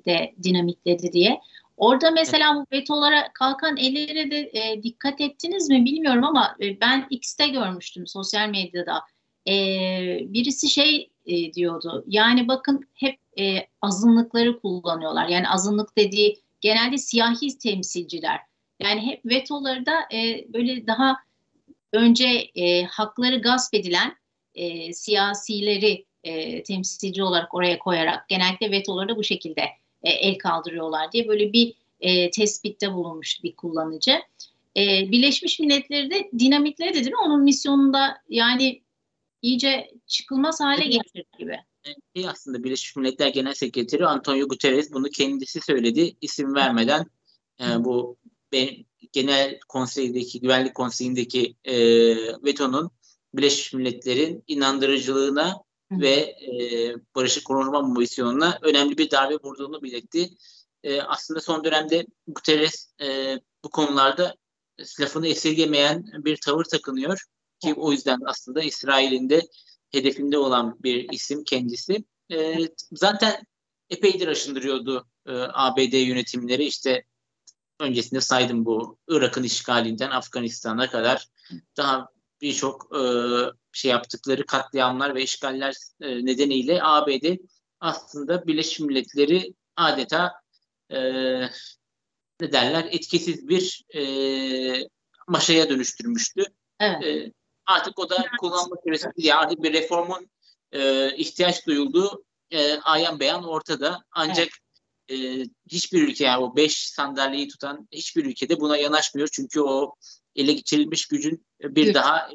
de 0.04 0.34
dinamitledi 0.42 1.12
diye. 1.12 1.40
Orada 1.76 2.10
mesela 2.10 2.56
bu 2.56 2.76
vetolara 2.76 3.32
kalkan 3.32 3.76
ellere 3.76 4.30
de 4.30 4.50
e, 4.52 4.82
dikkat 4.82 5.20
ettiniz 5.20 5.68
mi 5.68 5.84
bilmiyorum 5.84 6.24
ama 6.24 6.56
e, 6.60 6.80
ben 6.80 7.06
X'te 7.10 7.48
görmüştüm 7.48 8.06
sosyal 8.06 8.48
medyada. 8.48 9.00
E, 9.48 9.54
birisi 10.22 10.68
şey 10.68 11.09
e, 11.26 11.52
diyordu 11.52 12.04
yani 12.06 12.48
bakın 12.48 12.88
hep 12.94 13.18
e, 13.38 13.66
azınlıkları 13.82 14.60
kullanıyorlar. 14.60 15.28
Yani 15.28 15.48
azınlık 15.48 15.98
dediği 15.98 16.40
genelde 16.60 16.98
siyahi 16.98 17.58
temsilciler. 17.58 18.40
Yani 18.80 19.00
hep 19.06 19.26
vetoları 19.26 19.86
da 19.86 20.16
e, 20.16 20.44
böyle 20.52 20.86
daha 20.86 21.16
önce 21.92 22.26
e, 22.54 22.84
hakları 22.84 23.42
gasp 23.42 23.74
edilen 23.74 24.16
e, 24.54 24.92
siyasileri 24.92 26.04
e, 26.24 26.62
temsilci 26.62 27.22
olarak 27.22 27.54
oraya 27.54 27.78
koyarak 27.78 28.28
genellikle 28.28 28.70
vetoları 28.70 29.08
da 29.08 29.16
bu 29.16 29.24
şekilde 29.24 29.62
e, 30.02 30.10
el 30.10 30.38
kaldırıyorlar 30.38 31.12
diye 31.12 31.28
böyle 31.28 31.52
bir 31.52 31.74
e, 32.00 32.30
tespitte 32.30 32.92
bulunmuş 32.92 33.42
bir 33.44 33.56
kullanıcı. 33.56 34.18
E, 34.76 35.12
Birleşmiş 35.12 35.60
Milletleri 35.60 36.10
de 36.10 36.30
dinamitleri 36.38 36.90
de 36.90 36.94
değil 36.94 37.10
mi? 37.10 37.22
Onun 37.24 37.42
misyonunda 37.42 38.22
yani 38.28 38.80
iyice 39.42 39.90
çıkılmaz 40.06 40.60
hale 40.60 40.84
getirdi 40.84 41.28
gibi. 41.38 41.56
E, 42.14 42.28
aslında 42.28 42.64
Birleşmiş 42.64 42.96
Milletler 42.96 43.28
Genel 43.28 43.54
Sekreteri 43.54 44.06
Antonio 44.06 44.48
Guterres 44.48 44.92
bunu 44.92 45.08
kendisi 45.08 45.60
söyledi. 45.60 46.16
isim 46.20 46.54
vermeden 46.54 47.06
e, 47.60 47.64
bu 47.84 48.16
genel 49.12 49.60
konseydeki, 49.68 50.40
güvenlik 50.40 50.74
konseyindeki 50.74 51.56
e, 51.64 51.76
vetonun 52.44 52.90
Birleşmiş 53.34 53.72
Milletler'in 53.72 54.44
inandırıcılığına 54.46 55.52
Hı. 55.92 56.00
ve 56.00 56.14
e, 56.14 56.94
barışı 57.14 57.44
koruma 57.44 57.82
misyonuna 57.82 58.58
önemli 58.62 58.98
bir 58.98 59.10
darbe 59.10 59.34
vurduğunu 59.34 59.82
belirtti. 59.82 60.30
E, 60.82 61.02
aslında 61.02 61.40
son 61.40 61.64
dönemde 61.64 62.06
Guterres 62.26 62.92
e, 63.02 63.36
bu 63.64 63.70
konularda 63.70 64.34
lafını 65.00 65.28
esirgemeyen 65.28 66.04
bir 66.24 66.36
tavır 66.36 66.64
takınıyor 66.64 67.24
ki 67.60 67.74
o 67.74 67.92
yüzden 67.92 68.18
aslında 68.26 68.62
İsrail'in 68.62 69.30
de 69.30 69.48
hedefinde 69.92 70.38
olan 70.38 70.78
bir 70.82 71.12
isim 71.12 71.44
kendisi. 71.44 72.04
E, 72.32 72.58
zaten 72.92 73.46
epeydir 73.90 74.28
aşındırıyordu 74.28 75.08
e, 75.26 75.32
ABD 75.52 75.92
yönetimleri 75.92 76.64
işte 76.64 77.04
öncesinde 77.80 78.20
saydım 78.20 78.64
bu 78.64 78.98
Irak'ın 79.08 79.42
işgalinden 79.42 80.10
Afganistan'a 80.10 80.90
kadar 80.90 81.26
daha 81.76 82.08
birçok 82.40 82.96
e, 82.96 83.00
şey 83.72 83.90
yaptıkları 83.90 84.46
katliamlar 84.46 85.14
ve 85.14 85.22
işgaller 85.22 85.74
e, 86.00 86.24
nedeniyle 86.26 86.82
ABD 86.82 87.36
aslında 87.80 88.46
Birleşmiş 88.46 88.80
Milletleri 88.80 89.54
adeta 89.76 90.32
e, 90.90 91.00
ne 92.40 92.52
derler 92.52 92.88
etkisiz 92.90 93.48
bir 93.48 93.84
e, 93.94 94.02
maşaya 95.28 95.68
dönüştürmüştü. 95.68 96.44
Evet. 96.80 97.04
E, 97.04 97.32
artık 97.70 97.98
o 97.98 98.10
da 98.10 98.26
kullanma 98.40 98.76
süresi 98.84 99.08
değil. 99.16 99.38
Artık 99.38 99.62
bir 99.62 99.72
reformun 99.72 100.30
e, 100.72 101.10
ihtiyaç 101.16 101.66
duyulduğu 101.66 102.24
e, 102.50 102.74
ayan 102.74 103.20
beyan 103.20 103.44
ortada. 103.44 104.04
Ancak 104.12 104.48
evet. 105.08 105.46
e, 105.46 105.50
hiçbir 105.70 106.08
ülke 106.08 106.24
yani 106.24 106.44
o 106.44 106.56
beş 106.56 106.88
sandalyeyi 106.88 107.48
tutan 107.48 107.88
hiçbir 107.92 108.24
ülkede 108.24 108.60
buna 108.60 108.76
yanaşmıyor. 108.76 109.28
Çünkü 109.32 109.60
o 109.60 109.94
ele 110.36 110.52
geçirilmiş 110.52 111.06
gücün 111.06 111.46
bir 111.60 111.84
evet. 111.84 111.94
daha 111.94 112.30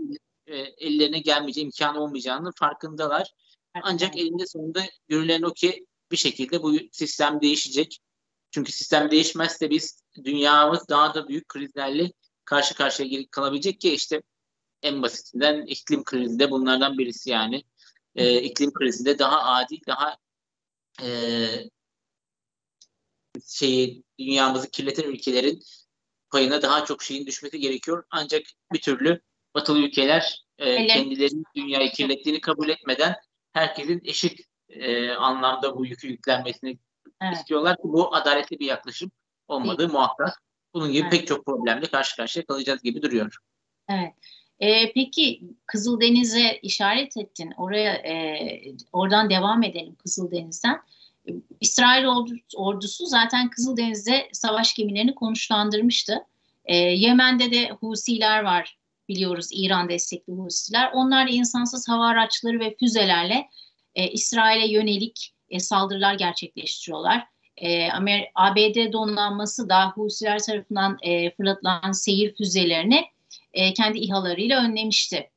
e, 0.47 0.57
ellerine 0.57 1.19
gelmeyeceği 1.19 1.65
imkanı 1.65 2.03
olmayacağının 2.03 2.53
farkındalar. 2.59 3.33
Ancak 3.83 4.17
elinde 4.17 4.45
sonunda 4.45 4.83
görülen 5.07 5.41
o 5.41 5.53
ki 5.53 5.85
bir 6.11 6.17
şekilde 6.17 6.63
bu 6.63 6.73
sistem 6.91 7.41
değişecek. 7.41 7.99
Çünkü 8.51 8.71
sistem 8.71 9.11
değişmezse 9.11 9.69
biz 9.69 10.01
dünyamız 10.23 10.89
daha 10.89 11.13
da 11.13 11.27
büyük 11.27 11.47
krizlerle 11.47 12.11
karşı 12.45 12.75
karşıya 12.75 13.25
kalabilecek 13.31 13.81
ki 13.81 13.93
işte 13.93 14.21
en 14.81 15.01
basitinden 15.01 15.61
iklim 15.61 16.03
krizi 16.03 16.39
de 16.39 16.51
bunlardan 16.51 16.97
birisi 16.97 17.29
yani. 17.29 17.63
Ee, 18.15 18.41
iklim 18.41 18.73
krizi 18.73 19.19
daha 19.19 19.43
adil, 19.43 19.79
daha 19.87 20.17
e, 21.03 21.09
şeyi 23.47 24.03
dünyamızı 24.19 24.71
kirleten 24.71 25.03
ülkelerin 25.03 25.63
payına 26.29 26.61
daha 26.61 26.85
çok 26.85 27.03
şeyin 27.03 27.25
düşmesi 27.25 27.59
gerekiyor. 27.59 28.03
Ancak 28.11 28.43
bir 28.73 28.81
türlü 28.81 29.21
batılı 29.55 29.79
ülkeler 29.79 30.45
e, 30.57 30.87
kendilerinin 30.87 31.45
dünyayı 31.55 31.91
kirlettiğini 31.91 32.41
kabul 32.41 32.69
etmeden 32.69 33.15
herkesin 33.53 34.01
eşit 34.05 34.39
e, 34.69 35.11
anlamda 35.11 35.77
bu 35.77 35.85
yükü 35.85 36.07
yüklenmesini 36.07 36.79
evet. 37.21 37.37
istiyorlar 37.37 37.77
bu 37.83 38.15
adaletli 38.15 38.59
bir 38.59 38.65
yaklaşım 38.65 39.11
olmadığı 39.47 39.77
Değil. 39.77 39.91
muhakkak. 39.91 40.41
Bunun 40.73 40.91
gibi 40.91 41.01
evet. 41.01 41.11
pek 41.11 41.27
çok 41.27 41.45
problemle 41.45 41.85
karşı 41.85 42.15
karşıya 42.15 42.45
kalacağız 42.45 42.81
gibi 42.81 43.01
duruyor. 43.01 43.37
Evet. 43.89 44.13
E, 44.59 44.93
peki 44.93 45.41
Kızıldeniz'e 45.65 46.59
işaret 46.61 47.17
ettin. 47.17 47.51
Oraya 47.57 47.93
e, 47.93 48.47
oradan 48.93 49.29
devam 49.29 49.63
edelim 49.63 49.95
Kızıldeniz'den. 49.95 50.81
İsrail 51.61 52.05
ordusu 52.55 53.05
zaten 53.05 53.49
Kızıldeniz'de 53.49 54.29
savaş 54.31 54.73
gemilerini 54.73 55.15
konuşlandırmıştı. 55.15 56.25
E, 56.65 56.75
Yemen'de 56.75 57.51
de 57.51 57.69
Husiler 57.69 58.43
var 58.43 58.77
biliyoruz 59.09 59.47
İran 59.51 59.89
destekli 59.89 60.33
Husiler. 60.33 60.91
Onlar 60.93 61.27
insansız 61.27 61.89
hava 61.89 62.07
araçları 62.07 62.59
ve 62.59 62.75
füzelerle 62.79 63.49
e, 63.95 64.07
İsrail'e 64.07 64.71
yönelik 64.71 65.33
e, 65.49 65.59
saldırılar 65.59 66.13
gerçekleştiriyorlar. 66.13 67.27
E, 67.57 67.91
Amer 67.91 68.31
ABD 68.35 68.93
donanması 68.93 69.69
da 69.69 69.89
Husiler 69.89 70.39
tarafından 70.39 70.97
e, 71.01 71.35
fırlatılan 71.35 71.91
seyir 71.91 72.35
füzelerini 72.35 73.05
e, 73.55 73.73
kendi 73.73 73.99
İHA'larıyla 73.99 74.63
önlemişti. 74.63 75.31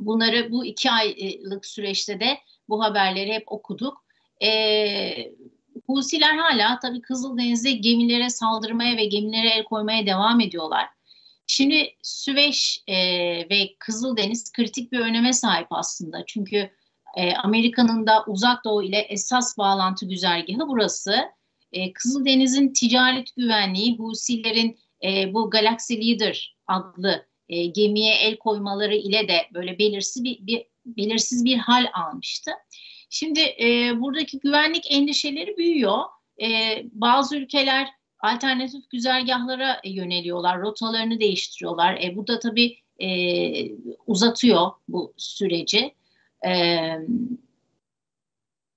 Bunları 0.00 0.50
bu 0.50 0.64
iki 0.64 0.90
aylık 0.90 1.66
süreçte 1.66 2.20
de 2.20 2.38
bu 2.68 2.84
haberleri 2.84 3.32
hep 3.32 3.52
okuduk. 3.52 4.04
E, 4.42 5.32
Husiler 5.86 6.36
hala 6.36 6.78
tabii 6.78 7.00
Kızıldeniz'de 7.00 7.72
gemilere 7.72 8.30
saldırmaya 8.30 8.96
ve 8.96 9.04
gemilere 9.04 9.48
el 9.48 9.64
koymaya 9.64 10.06
devam 10.06 10.40
ediyorlar. 10.40 10.86
Şimdi 11.46 11.94
Süveyş 12.02 12.82
e, 12.86 12.96
ve 13.50 13.76
Kızıldeniz 13.78 14.52
kritik 14.52 14.92
bir 14.92 15.00
öneme 15.00 15.32
sahip 15.32 15.66
aslında. 15.70 16.24
Çünkü 16.26 16.70
e, 17.16 17.34
Amerika'nın 17.34 18.06
da 18.06 18.24
uzak 18.26 18.64
doğu 18.64 18.82
ile 18.82 18.98
esas 18.98 19.58
bağlantı 19.58 20.06
güzergahı 20.06 20.68
burası. 20.68 21.16
E, 21.72 21.92
Kızıldeniz'in 21.92 22.72
ticaret 22.72 23.36
güvenliği 23.36 23.96
Husilerin 23.96 24.78
e, 25.04 25.34
bu 25.34 25.50
Galaxy 25.50 25.94
Leader 25.94 26.56
adlı 26.66 27.26
e, 27.48 27.66
gemiye 27.66 28.14
el 28.14 28.36
koymaları 28.36 28.94
ile 28.94 29.28
de 29.28 29.46
böyle 29.54 29.78
belirsiz 29.78 30.24
bir, 30.24 30.46
bir 30.46 30.66
belirsiz 30.86 31.44
bir 31.44 31.56
hal 31.56 31.86
almıştı. 31.94 32.50
Şimdi 33.10 33.40
e, 33.40 33.92
buradaki 34.00 34.38
güvenlik 34.38 34.92
endişeleri 34.92 35.56
büyüyor. 35.56 35.98
E, 36.42 36.48
bazı 36.92 37.36
ülkeler 37.36 37.88
alternatif 38.20 38.90
güzergahlara 38.90 39.80
yöneliyorlar, 39.84 40.60
rotalarını 40.60 41.20
değiştiriyorlar. 41.20 41.94
E, 42.02 42.16
bu 42.16 42.26
da 42.26 42.38
tabii 42.38 42.78
e, 43.02 43.08
uzatıyor 44.06 44.70
bu 44.88 45.14
süreci. 45.16 45.94
E, 46.46 46.82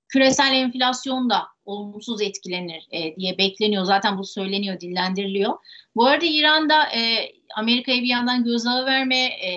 küresel 0.08 0.54
enflasyon 0.54 1.30
da 1.30 1.48
olumsuz 1.66 2.22
etkilenir 2.22 2.88
e, 2.92 3.16
diye 3.16 3.38
bekleniyor. 3.38 3.84
Zaten 3.84 4.18
bu 4.18 4.24
söyleniyor, 4.24 4.80
dillendiriliyor. 4.80 5.54
Bu 5.98 6.06
arada 6.06 6.26
İran'da 6.26 6.84
e, 6.84 7.32
Amerika'ya 7.56 8.02
bir 8.02 8.08
yandan 8.08 8.44
gözağı 8.44 8.86
vermeye 8.86 9.28
e, 9.28 9.52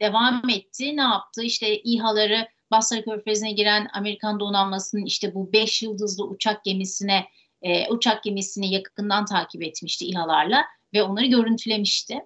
devam 0.00 0.48
etti. 0.50 0.96
Ne 0.96 1.02
yaptı? 1.02 1.42
İşte 1.42 1.82
İHA'ları 1.82 2.48
Basra 2.70 3.02
Körfezi'ne 3.02 3.52
giren 3.52 3.88
Amerikan 3.92 4.40
donanmasının 4.40 5.04
işte 5.04 5.34
bu 5.34 5.52
beş 5.52 5.82
yıldızlı 5.82 6.24
uçak 6.24 6.64
gemisine 6.64 7.26
e, 7.62 7.88
uçak 7.88 8.22
gemisini 8.22 8.74
yakından 8.74 9.24
takip 9.24 9.62
etmişti 9.62 10.06
İHA'larla 10.06 10.64
ve 10.94 11.02
onları 11.02 11.26
görüntülemişti. 11.26 12.18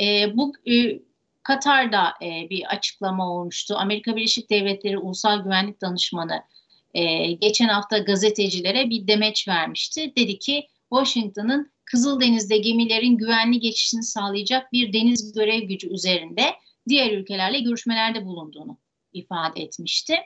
E, 0.00 0.36
bu 0.36 0.52
e, 0.70 0.98
Katar'da 1.42 2.14
e, 2.22 2.50
bir 2.50 2.64
açıklama 2.64 3.30
olmuştu. 3.30 3.74
Amerika 3.78 4.16
Birleşik 4.16 4.50
Devletleri 4.50 4.98
Ulusal 4.98 5.42
Güvenlik 5.42 5.80
Danışmanı 5.80 6.42
e, 6.94 7.32
geçen 7.32 7.68
hafta 7.68 7.98
gazetecilere 7.98 8.90
bir 8.90 9.06
demeç 9.06 9.48
vermişti. 9.48 10.12
Dedi 10.16 10.38
ki 10.38 10.66
Washington'ın 10.92 11.72
Kızıldeniz'de 11.90 12.58
gemilerin 12.58 13.16
güvenli 13.16 13.60
geçişini 13.60 14.02
sağlayacak 14.02 14.72
bir 14.72 14.92
deniz 14.92 15.32
görev 15.32 15.62
gücü 15.62 15.88
üzerinde 15.88 16.54
diğer 16.88 17.12
ülkelerle 17.12 17.60
görüşmelerde 17.60 18.24
bulunduğunu 18.24 18.78
ifade 19.12 19.62
etmişti. 19.62 20.16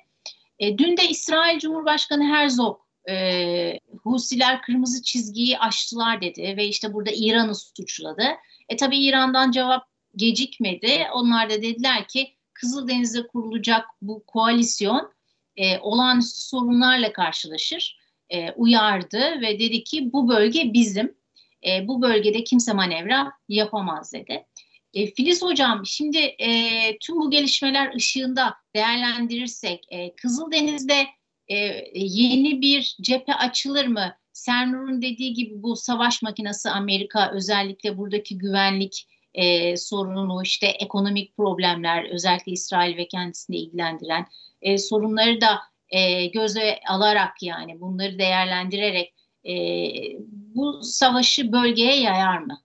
E, 0.58 0.78
dün 0.78 0.96
de 0.96 1.08
İsrail 1.08 1.58
Cumhurbaşkanı 1.58 2.24
Herzog 2.24 2.80
e, 3.10 3.80
Husiler 4.02 4.62
kırmızı 4.62 5.02
çizgiyi 5.02 5.58
aştılar 5.58 6.20
dedi 6.20 6.54
ve 6.56 6.66
işte 6.66 6.92
burada 6.92 7.10
İran'ı 7.14 7.54
suçladı. 7.54 8.24
E 8.68 8.76
tabi 8.76 8.98
İran'dan 8.98 9.50
cevap 9.50 9.86
gecikmedi. 10.16 11.06
Onlar 11.14 11.50
da 11.50 11.62
dediler 11.62 12.08
ki 12.08 12.34
Kızıldeniz'de 12.52 13.26
kurulacak 13.26 13.86
bu 14.02 14.24
koalisyon 14.26 15.12
e, 15.56 15.78
olağanüstü 15.78 16.42
sorunlarla 16.42 17.12
karşılaşır. 17.12 17.98
E, 18.30 18.52
uyardı 18.52 19.40
ve 19.40 19.58
dedi 19.58 19.84
ki 19.84 20.12
bu 20.12 20.28
bölge 20.28 20.72
bizim. 20.72 21.23
E, 21.66 21.88
bu 21.88 22.02
bölgede 22.02 22.44
kimse 22.44 22.72
manevra 22.72 23.32
yapamaz 23.48 24.12
dedi. 24.12 24.44
E, 24.94 25.06
Filiz 25.06 25.42
Hocam 25.42 25.86
şimdi 25.86 26.18
e, 26.18 26.48
tüm 26.98 27.16
bu 27.16 27.30
gelişmeler 27.30 27.94
ışığında 27.94 28.54
değerlendirirsek 28.74 29.84
e, 29.88 30.14
Kızıldeniz'de 30.14 31.06
e, 31.48 31.56
yeni 31.94 32.60
bir 32.60 32.96
cephe 33.00 33.34
açılır 33.34 33.86
mı? 33.86 34.14
Sernur'un 34.32 35.02
dediği 35.02 35.32
gibi 35.32 35.62
bu 35.62 35.76
savaş 35.76 36.22
makinesi 36.22 36.70
Amerika 36.70 37.30
özellikle 37.32 37.98
buradaki 37.98 38.38
güvenlik 38.38 39.08
e, 39.34 39.76
sorununu 39.76 40.42
işte 40.42 40.66
ekonomik 40.66 41.36
problemler 41.36 42.04
özellikle 42.10 42.52
İsrail 42.52 42.96
ve 42.96 43.08
kendisini 43.08 43.56
ilgilendiren 43.56 44.26
e, 44.62 44.78
sorunları 44.78 45.40
da 45.40 45.60
e, 45.88 46.26
göze 46.26 46.80
alarak 46.88 47.42
yani 47.42 47.80
bunları 47.80 48.18
değerlendirerek 48.18 49.14
e, 49.44 49.54
bu 50.28 50.82
savaşı 50.82 51.52
bölgeye 51.52 52.00
yayar 52.00 52.38
mı? 52.38 52.60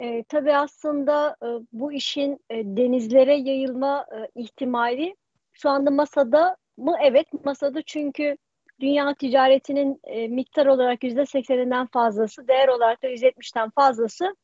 E, 0.00 0.24
tabii 0.28 0.56
aslında 0.56 1.36
e, 1.42 1.48
bu 1.72 1.92
işin 1.92 2.38
e, 2.50 2.64
denizlere 2.64 3.34
yayılma 3.34 4.06
e, 4.12 4.40
ihtimali 4.40 5.16
şu 5.52 5.70
anda 5.70 5.90
masada 5.90 6.56
mı? 6.76 6.96
Evet 7.02 7.44
masada 7.44 7.82
çünkü 7.82 8.36
dünya 8.80 9.14
ticaretinin 9.14 10.00
e, 10.04 10.28
miktar 10.28 10.66
olarak 10.66 11.04
yüzde 11.04 11.26
sekseninden 11.26 11.86
fazlası, 11.86 12.48
değer 12.48 12.68
olarak 12.68 13.02
da 13.02 13.08
%70'ten 13.08 13.70
fazlası 13.70 14.36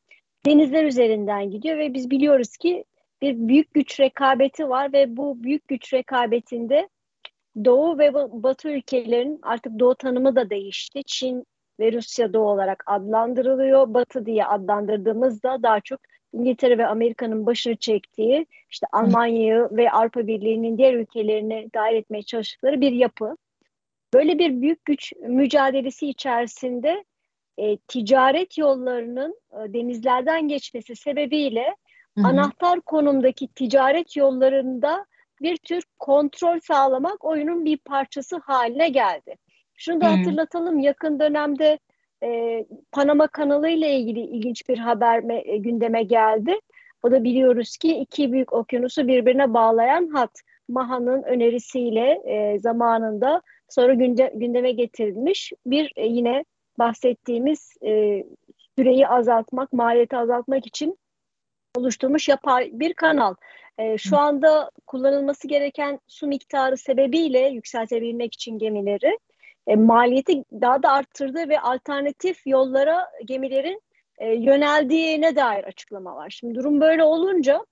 denizler 0.45 0.83
üzerinden 0.83 1.51
gidiyor 1.51 1.77
ve 1.77 1.93
biz 1.93 2.09
biliyoruz 2.09 2.57
ki 2.57 2.85
bir 3.21 3.47
büyük 3.47 3.73
güç 3.73 3.99
rekabeti 3.99 4.69
var 4.69 4.93
ve 4.93 5.17
bu 5.17 5.43
büyük 5.43 5.67
güç 5.67 5.93
rekabetinde 5.93 6.89
Doğu 7.65 7.97
ve 7.97 8.13
Batı 8.13 8.69
ülkelerin 8.69 9.39
artık 9.41 9.79
Doğu 9.79 9.95
tanımı 9.95 10.35
da 10.35 10.49
değişti. 10.49 11.03
Çin 11.05 11.45
ve 11.79 11.91
Rusya 11.91 12.33
Doğu 12.33 12.49
olarak 12.49 12.83
adlandırılıyor. 12.85 13.93
Batı 13.93 14.25
diye 14.25 14.45
adlandırdığımızda 14.45 15.63
daha 15.63 15.79
çok 15.79 15.99
İngiltere 16.33 16.77
ve 16.77 16.87
Amerika'nın 16.87 17.45
başını 17.45 17.75
çektiği, 17.75 18.45
işte 18.69 18.87
Almanya'yı 18.91 19.67
ve 19.71 19.91
Avrupa 19.91 20.27
Birliği'nin 20.27 20.77
diğer 20.77 20.93
ülkelerini 20.93 21.69
dahil 21.75 21.95
etmeye 21.95 22.23
çalıştıkları 22.23 22.81
bir 22.81 22.91
yapı. 22.91 23.37
Böyle 24.13 24.39
bir 24.39 24.61
büyük 24.61 24.85
güç 24.85 25.13
mücadelesi 25.21 26.07
içerisinde 26.07 27.03
e, 27.57 27.77
ticaret 27.77 28.57
yollarının 28.57 29.39
e, 29.51 29.73
denizlerden 29.73 30.47
geçmesi 30.47 30.95
sebebiyle 30.95 31.75
Hı-hı. 32.17 32.27
anahtar 32.27 32.81
konumdaki 32.81 33.47
ticaret 33.47 34.15
yollarında 34.15 35.05
bir 35.41 35.57
tür 35.57 35.83
kontrol 35.99 36.59
sağlamak 36.59 37.25
oyunun 37.25 37.65
bir 37.65 37.77
parçası 37.77 38.37
haline 38.37 38.89
geldi. 38.89 39.35
Şunu 39.77 40.01
da 40.01 40.05
Hı-hı. 40.05 40.15
hatırlatalım 40.15 40.79
yakın 40.79 41.19
dönemde 41.19 41.79
e, 42.23 42.65
Panama 42.91 43.27
kanalı 43.27 43.69
ile 43.69 43.95
ilgili 43.95 44.19
ilginç 44.19 44.69
bir 44.69 44.77
haber 44.77 45.23
me, 45.23 45.41
e, 45.45 45.57
gündeme 45.57 46.03
geldi. 46.03 46.59
O 47.03 47.11
da 47.11 47.23
biliyoruz 47.23 47.77
ki 47.77 47.97
iki 47.97 48.31
büyük 48.31 48.53
okyanusu 48.53 49.07
birbirine 49.07 49.53
bağlayan 49.53 50.07
hat. 50.07 50.31
Maha'nın 50.69 51.23
önerisiyle 51.23 52.21
e, 52.25 52.59
zamanında 52.59 53.41
sonra 53.69 53.93
günde, 53.93 54.33
gündeme 54.35 54.71
getirilmiş 54.71 55.53
bir 55.65 55.93
e, 55.95 56.05
yine 56.05 56.45
bahsettiğimiz 56.79 57.73
e, 57.85 58.23
süreyi 58.75 59.07
azaltmak, 59.07 59.73
maliyeti 59.73 60.17
azaltmak 60.17 60.67
için 60.67 60.97
oluşturmuş 61.75 62.29
yapay 62.29 62.69
bir 62.73 62.93
kanal. 62.93 63.35
E, 63.77 63.97
şu 63.97 64.17
anda 64.17 64.71
kullanılması 64.87 65.47
gereken 65.47 65.99
su 66.07 66.27
miktarı 66.27 66.77
sebebiyle 66.77 67.39
yükseltebilmek 67.39 68.33
için 68.33 68.57
gemileri 68.57 69.17
e, 69.67 69.75
maliyeti 69.75 70.43
daha 70.51 70.83
da 70.83 70.91
arttırdı 70.91 71.49
ve 71.49 71.59
alternatif 71.59 72.47
yollara 72.47 73.07
gemilerin 73.25 73.81
e, 74.17 74.33
yöneldiğine 74.33 75.35
dair 75.35 75.63
açıklama 75.63 76.15
var. 76.15 76.29
Şimdi 76.29 76.55
durum 76.55 76.81
böyle 76.81 77.03
olunca 77.03 77.65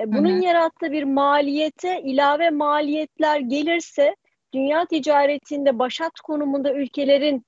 e, 0.00 0.12
bunun 0.12 0.30
hı 0.30 0.38
hı. 0.38 0.44
yarattığı 0.44 0.92
bir 0.92 1.04
maliyete 1.04 2.02
ilave 2.02 2.50
maliyetler 2.50 3.40
gelirse 3.40 4.16
dünya 4.54 4.86
ticaretinde 4.86 5.78
başat 5.78 6.20
konumunda 6.20 6.72
ülkelerin 6.72 7.44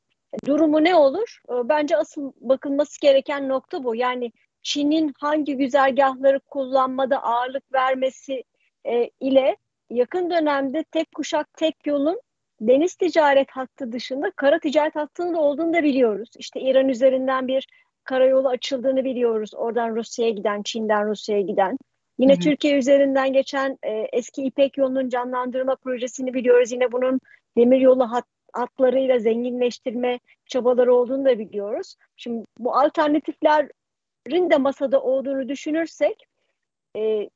durumu 0.46 0.84
ne 0.84 0.94
olur? 0.94 1.40
E, 1.50 1.68
bence 1.68 1.96
asıl 1.96 2.32
bakılması 2.40 3.00
gereken 3.00 3.48
nokta 3.48 3.84
bu. 3.84 3.94
Yani 3.94 4.32
Çin'in 4.62 5.12
hangi 5.20 5.56
güzergahları 5.56 6.40
kullanmada 6.40 7.22
ağırlık 7.22 7.72
vermesi 7.72 8.44
e, 8.84 9.10
ile 9.20 9.56
yakın 9.90 10.30
dönemde 10.30 10.84
tek 10.84 11.14
kuşak 11.14 11.52
tek 11.52 11.86
yolun 11.86 12.20
deniz 12.60 12.94
ticaret 12.94 13.50
hattı 13.50 13.92
dışında 13.92 14.30
kara 14.36 14.58
ticaret 14.58 14.96
hattının 14.96 15.34
da 15.34 15.40
olduğunu 15.40 15.74
da 15.74 15.82
biliyoruz. 15.82 16.30
İşte 16.38 16.60
İran 16.60 16.88
üzerinden 16.88 17.48
bir 17.48 17.66
karayolu 18.04 18.48
açıldığını 18.48 19.04
biliyoruz. 19.04 19.54
Oradan 19.54 19.96
Rusya'ya 19.96 20.30
giden, 20.30 20.62
Çin'den 20.62 21.08
Rusya'ya 21.08 21.42
giden. 21.42 21.76
Yine 22.18 22.32
hı 22.32 22.36
hı. 22.36 22.40
Türkiye 22.40 22.78
üzerinden 22.78 23.32
geçen 23.32 23.78
e, 23.82 23.90
eski 24.12 24.44
İpek 24.44 24.78
yolunun 24.78 25.08
canlandırma 25.08 25.76
projesini 25.76 26.34
biliyoruz. 26.34 26.72
Yine 26.72 26.92
bunun 26.92 27.20
demiryolu 27.56 28.10
hat, 28.10 28.24
hatlarıyla 28.52 29.18
zenginleştirme 29.18 30.18
çabaları 30.46 30.94
olduğunu 30.94 31.24
da 31.24 31.38
biliyoruz. 31.38 31.96
Şimdi 32.16 32.44
bu 32.58 32.76
alternatiflerin 32.76 33.70
de 34.30 34.56
masada 34.56 35.02
olduğunu 35.02 35.48
düşünürsek 35.48 36.26
e, 36.96 37.30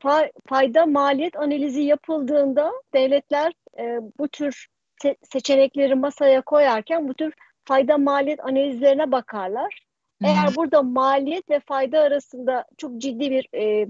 fa, 0.00 0.30
fayda 0.46 0.86
maliyet 0.86 1.36
analizi 1.36 1.82
yapıldığında 1.82 2.72
devletler 2.94 3.52
e, 3.78 3.98
bu 4.18 4.28
tür 4.28 4.66
se- 5.02 5.16
seçenekleri 5.32 5.94
masaya 5.94 6.40
koyarken 6.40 7.08
bu 7.08 7.14
tür 7.14 7.34
fayda 7.64 7.98
maliyet 7.98 8.40
analizlerine 8.44 9.12
bakarlar. 9.12 9.84
Eğer 10.24 10.56
burada 10.56 10.82
maliyet 10.82 11.50
ve 11.50 11.60
fayda 11.60 12.00
arasında 12.00 12.64
çok 12.76 12.98
ciddi 12.98 13.30
bir 13.30 13.48
e, 13.54 13.86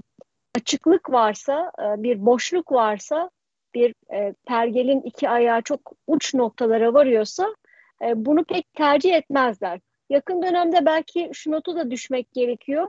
açıklık 0.55 1.11
varsa, 1.11 1.71
e, 1.79 2.03
bir 2.03 2.25
boşluk 2.25 2.71
varsa, 2.71 3.29
bir 3.75 3.95
e, 4.13 4.33
pergelin 4.47 5.01
iki 5.01 5.29
ayağı 5.29 5.61
çok 5.61 5.91
uç 6.07 6.33
noktalara 6.33 6.93
varıyorsa 6.93 7.55
e, 8.01 8.25
bunu 8.25 8.43
pek 8.43 8.73
tercih 8.73 9.13
etmezler. 9.13 9.79
Yakın 10.09 10.41
dönemde 10.41 10.85
belki 10.85 11.29
şu 11.33 11.51
notu 11.51 11.75
da 11.75 11.91
düşmek 11.91 12.33
gerekiyor 12.33 12.87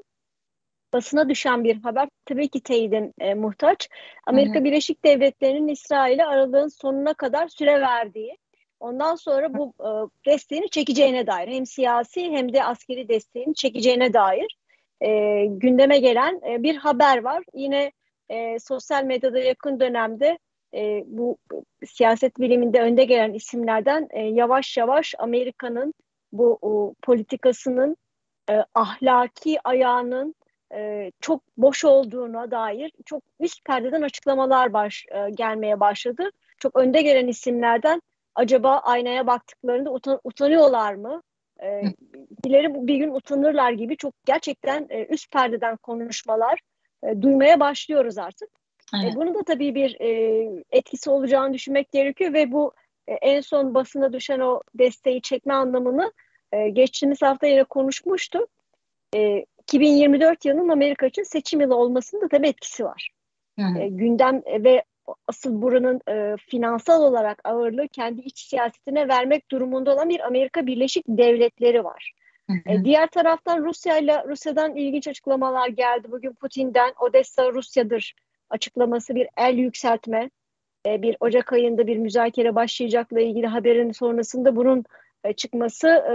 basına 0.92 1.28
düşen 1.28 1.64
bir 1.64 1.82
haber 1.82 2.08
tabii 2.24 2.48
ki 2.48 2.60
teyidin 2.60 3.14
e, 3.18 3.34
muhtaç. 3.34 3.88
Amerika 4.26 4.54
hı 4.54 4.60
hı. 4.60 4.64
Birleşik 4.64 5.04
Devletleri'nin 5.04 5.68
İsrail'e 5.68 6.24
aralığın 6.24 6.68
sonuna 6.68 7.14
kadar 7.14 7.48
süre 7.48 7.80
verdiği, 7.80 8.38
ondan 8.80 9.14
sonra 9.14 9.54
bu 9.54 9.74
e, 9.80 9.88
desteğini 10.30 10.70
çekeceğine 10.70 11.26
dair 11.26 11.48
hem 11.48 11.66
siyasi 11.66 12.22
hem 12.22 12.52
de 12.52 12.64
askeri 12.64 13.08
desteğini 13.08 13.54
çekeceğine 13.54 14.12
dair 14.12 14.56
e, 15.00 15.44
gündeme 15.46 15.98
gelen 15.98 16.40
e, 16.50 16.62
bir 16.62 16.76
haber 16.76 17.22
var. 17.22 17.44
Yine 17.54 17.92
e, 18.28 18.58
sosyal 18.58 19.04
medyada 19.04 19.38
yakın 19.38 19.80
dönemde 19.80 20.38
e, 20.74 21.04
bu 21.06 21.38
siyaset 21.86 22.40
biliminde 22.40 22.80
önde 22.80 23.04
gelen 23.04 23.32
isimlerden 23.32 24.08
e, 24.10 24.20
yavaş 24.20 24.76
yavaş 24.76 25.14
Amerika'nın 25.18 25.94
bu 26.38 26.58
o, 26.62 26.94
politikasının 27.02 27.96
e, 28.50 28.64
ahlaki 28.74 29.58
ayağının 29.64 30.34
e, 30.74 31.12
çok 31.20 31.42
boş 31.56 31.84
olduğuna 31.84 32.50
dair 32.50 32.92
çok 33.04 33.22
üst 33.40 33.64
perdeden 33.64 34.02
açıklamalar 34.02 34.72
baş, 34.72 35.06
e, 35.10 35.30
gelmeye 35.30 35.80
başladı. 35.80 36.30
Çok 36.58 36.76
önde 36.76 37.02
gelen 37.02 37.28
isimlerden 37.28 38.02
acaba 38.34 38.78
aynaya 38.78 39.26
baktıklarında 39.26 39.92
utan, 39.92 40.20
utanıyorlar 40.24 40.94
mı? 40.94 41.22
E, 41.62 41.82
dileri 42.44 42.86
bir 42.86 42.96
gün 42.96 43.10
utanırlar 43.10 43.72
gibi 43.72 43.96
çok 43.96 44.14
gerçekten 44.24 44.86
e, 44.90 45.06
üst 45.06 45.32
perdeden 45.32 45.76
konuşmalar 45.76 46.60
e, 47.02 47.22
duymaya 47.22 47.60
başlıyoruz 47.60 48.18
artık. 48.18 48.48
E, 48.94 48.98
evet. 49.02 49.12
E, 49.12 49.16
bunun 49.16 49.34
da 49.34 49.42
tabii 49.42 49.74
bir 49.74 50.00
e, 50.00 50.62
etkisi 50.70 51.10
olacağını 51.10 51.54
düşünmek 51.54 51.92
gerekiyor 51.92 52.32
ve 52.32 52.52
bu 52.52 52.72
e, 53.06 53.12
en 53.14 53.40
son 53.40 53.74
basına 53.74 54.12
düşen 54.12 54.40
o 54.40 54.60
desteği 54.74 55.22
çekme 55.22 55.54
anlamını 55.54 56.12
e, 56.52 56.68
geçtiğimiz 56.68 57.22
hafta 57.22 57.46
yine 57.46 57.64
konuşmuştuk. 57.64 58.48
E, 59.14 59.44
2024 59.62 60.44
yılının 60.44 60.68
Amerika 60.68 61.06
için 61.06 61.22
seçim 61.22 61.60
yılı 61.60 61.76
olmasının 61.76 62.22
da 62.22 62.28
tabii 62.28 62.48
etkisi 62.48 62.84
var. 62.84 63.10
E, 63.80 63.88
gündem 63.88 64.42
ve 64.46 64.84
asıl 65.28 65.62
buranın 65.62 66.00
e, 66.08 66.36
finansal 66.36 67.02
olarak 67.02 67.40
ağırlığı 67.44 67.88
kendi 67.88 68.20
iç 68.20 68.38
siyasetine 68.38 69.08
vermek 69.08 69.50
durumunda 69.50 69.94
olan 69.94 70.08
bir 70.08 70.20
Amerika 70.20 70.66
Birleşik 70.66 71.04
Devletleri 71.08 71.84
var. 71.84 72.12
E, 72.66 72.84
diğer 72.84 73.06
taraftan 73.06 73.64
Rusya 73.64 73.98
ile 73.98 74.24
Rusya'dan 74.28 74.76
ilginç 74.76 75.08
açıklamalar 75.08 75.68
geldi. 75.68 76.10
Bugün 76.10 76.32
Putin'den 76.32 76.92
Odessa 77.00 77.52
Rusya'dır 77.52 78.14
açıklaması 78.50 79.14
bir 79.14 79.28
el 79.36 79.54
yükseltme. 79.54 80.30
E, 80.86 81.02
bir 81.02 81.16
Ocak 81.20 81.52
ayında 81.52 81.86
bir 81.86 81.96
müzakere 81.96 82.54
başlayacakla 82.54 83.20
ilgili 83.20 83.46
haberin 83.46 83.92
sonrasında 83.92 84.56
bunun 84.56 84.84
çıkması 85.36 85.88
e, 85.88 86.14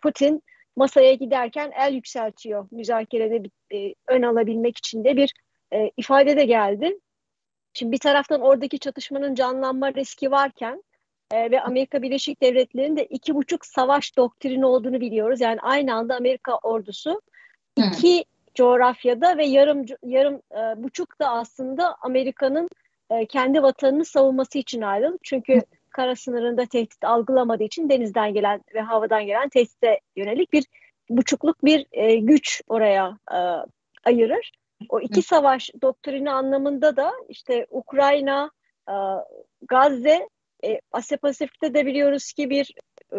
Putin 0.00 0.42
masaya 0.76 1.14
giderken 1.14 1.72
el 1.78 1.94
yükseltiyor. 1.94 2.68
Müzakerede 2.70 3.42
e, 3.74 3.94
ön 4.08 4.22
alabilmek 4.22 4.78
için 4.78 5.04
de 5.04 5.16
bir 5.16 5.34
e, 5.72 5.90
ifade 5.96 6.36
de 6.36 6.44
geldi. 6.44 6.98
Şimdi 7.72 7.92
bir 7.92 7.98
taraftan 7.98 8.40
oradaki 8.40 8.78
çatışmanın 8.78 9.34
canlanma 9.34 9.94
riski 9.94 10.30
varken 10.30 10.82
e, 11.32 11.50
ve 11.50 11.60
Amerika 11.60 12.02
Birleşik 12.02 12.42
Devletleri'nin 12.42 12.96
de 12.96 13.04
iki 13.04 13.34
buçuk 13.34 13.66
savaş 13.66 14.16
doktrini 14.16 14.66
olduğunu 14.66 15.00
biliyoruz. 15.00 15.40
Yani 15.40 15.60
aynı 15.60 15.94
anda 15.94 16.16
Amerika 16.16 16.56
ordusu 16.56 17.20
iki 17.76 18.24
coğrafyada 18.54 19.38
ve 19.38 19.46
yarım 19.46 19.84
yarım 20.02 20.34
e, 20.34 20.82
buçuk 20.82 21.20
da 21.20 21.28
aslında 21.28 21.96
Amerika'nın 22.00 22.68
e, 23.10 23.26
kendi 23.26 23.62
vatanını 23.62 24.04
savunması 24.04 24.58
için 24.58 24.82
ayrıldı. 24.82 25.18
Çünkü 25.22 25.62
kara 25.98 26.16
sınırında 26.16 26.66
tehdit 26.66 27.04
algılamadığı 27.04 27.62
için 27.62 27.88
denizden 27.88 28.34
gelen 28.34 28.60
ve 28.74 28.80
havadan 28.80 29.26
gelen 29.26 29.48
tehdide 29.48 30.00
yönelik 30.16 30.52
bir 30.52 30.64
buçukluk 31.10 31.64
bir 31.64 31.86
e, 31.92 32.16
güç 32.16 32.62
oraya 32.68 33.18
e, 33.32 33.38
ayırır. 34.04 34.52
O 34.88 35.00
iki 35.00 35.22
savaş 35.22 35.70
doktrini 35.82 36.30
anlamında 36.30 36.96
da 36.96 37.12
işte 37.28 37.66
Ukrayna, 37.70 38.50
e, 38.88 38.94
Gazze, 39.68 40.28
e, 40.64 40.80
Asya 40.92 41.18
Pasifik'te 41.18 41.74
de 41.74 41.86
biliyoruz 41.86 42.32
ki 42.32 42.50
bir 42.50 42.74
e, 43.12 43.18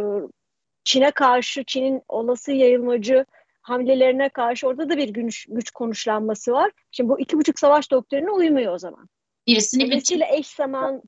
Çin'e 0.83 1.11
karşı, 1.11 1.63
Çin'in 1.63 2.01
olası 2.07 2.51
yayılmacı 2.51 3.25
hamlelerine 3.61 4.29
karşı 4.29 4.67
orada 4.67 4.89
da 4.89 4.97
bir 4.97 5.09
güç, 5.09 5.45
güç 5.49 5.71
konuşlanması 5.71 6.51
var. 6.51 6.71
Şimdi 6.91 7.09
bu 7.09 7.19
iki 7.19 7.37
buçuk 7.37 7.59
savaş 7.59 7.91
doktrinine 7.91 8.31
uymuyor 8.31 8.73
o 8.73 8.77
zaman. 8.77 9.09
Birisini 9.47 9.85
Dolayısıyla 9.85 10.27
eş 10.31 10.47
zaman 10.47 11.01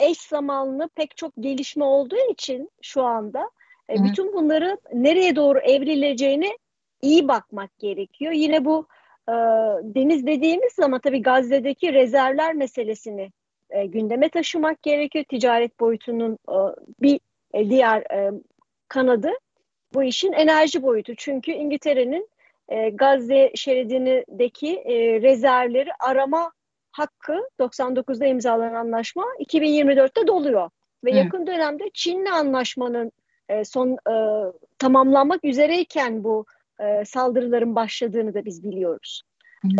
eş 0.00 0.18
zamanlı 0.20 0.88
pek 0.88 1.16
çok 1.16 1.32
gelişme 1.40 1.84
olduğu 1.84 2.30
için 2.32 2.70
şu 2.82 3.02
anda 3.02 3.50
e, 3.90 4.04
bütün 4.04 4.32
bunları 4.32 4.78
nereye 4.92 5.36
doğru 5.36 5.58
evrileceğini 5.58 6.58
iyi 7.02 7.28
bakmak 7.28 7.78
gerekiyor. 7.78 8.32
Yine 8.32 8.64
bu 8.64 8.86
e, 9.28 9.32
deniz 9.82 10.26
dediğimiz 10.26 10.72
zaman 10.72 11.00
tabii 11.00 11.22
Gazze'deki 11.22 11.92
rezervler 11.92 12.54
meselesini 12.54 13.32
e, 13.70 13.86
gündeme 13.86 14.28
taşımak 14.28 14.82
gerekiyor. 14.82 15.24
Ticaret 15.24 15.80
boyutunun 15.80 16.38
e, 16.48 16.56
bir 17.00 17.20
e, 17.54 17.70
diğer 17.70 18.00
e, 18.00 18.30
kanadı 18.88 19.30
bu 19.94 20.02
işin 20.02 20.32
enerji 20.32 20.82
boyutu. 20.82 21.14
Çünkü 21.16 21.52
İngiltere'nin 21.52 22.28
e, 22.68 22.90
Gazze 22.90 23.52
şeridindeki 23.54 24.76
e, 24.76 25.22
rezervleri 25.22 25.90
arama 26.00 26.52
hakkı 26.92 27.48
99'da 27.60 28.26
imzalanan 28.26 28.74
anlaşma 28.74 29.24
2024'te 29.38 30.26
doluyor. 30.26 30.70
Ve 31.04 31.12
Hı. 31.12 31.16
yakın 31.16 31.46
dönemde 31.46 31.90
Çin'le 31.94 32.30
anlaşmanın 32.32 33.12
e, 33.48 33.64
son 33.64 33.92
e, 33.92 34.14
tamamlanmak 34.78 35.44
üzereyken 35.44 36.24
bu 36.24 36.44
e, 36.80 37.04
saldırıların 37.04 37.74
başladığını 37.74 38.34
da 38.34 38.44
biz 38.44 38.64
biliyoruz. 38.64 39.22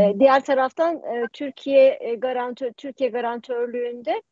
E, 0.00 0.20
diğer 0.20 0.44
taraftan 0.44 0.96
e, 0.96 1.26
Türkiye 1.32 1.98
e, 2.00 2.14
garantör 2.14 2.72
Türkiye 2.72 3.10
garantörlüğünde 3.10 4.22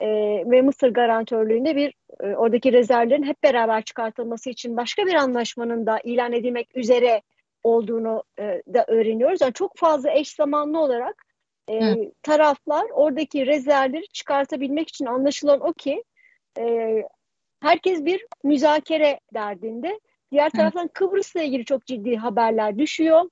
e, 0.00 0.08
ve 0.50 0.62
Mısır 0.62 0.88
garantörlüğünde 0.88 1.76
bir 1.76 1.94
e, 2.20 2.36
oradaki 2.36 2.72
rezervlerin 2.72 3.22
hep 3.22 3.42
beraber 3.42 3.82
çıkartılması 3.82 4.50
için 4.50 4.76
başka 4.76 5.06
bir 5.06 5.14
anlaşmanın 5.14 5.86
da 5.86 6.00
ilan 6.04 6.32
edilmek 6.32 6.76
üzere 6.76 7.22
olduğunu 7.62 8.22
e, 8.38 8.62
da 8.74 8.84
öğreniyoruz. 8.88 9.40
Yani 9.40 9.52
çok 9.52 9.76
fazla 9.76 10.10
eş 10.10 10.34
zamanlı 10.34 10.80
olarak 10.80 11.24
e, 11.70 12.10
taraflar 12.22 12.86
oradaki 12.92 13.46
rezervleri 13.46 14.06
çıkartabilmek 14.08 14.88
için 14.88 15.06
anlaşılan 15.06 15.60
o 15.60 15.72
ki 15.72 16.04
e, 16.58 16.96
herkes 17.60 18.04
bir 18.04 18.26
müzakere 18.44 19.20
derdinde. 19.34 20.00
Diğer 20.32 20.50
taraftan 20.50 20.88
Kıbrıs'la 20.88 21.42
ilgili 21.42 21.64
çok 21.64 21.86
ciddi 21.86 22.16
haberler 22.16 22.78
düşüyor 22.78 23.30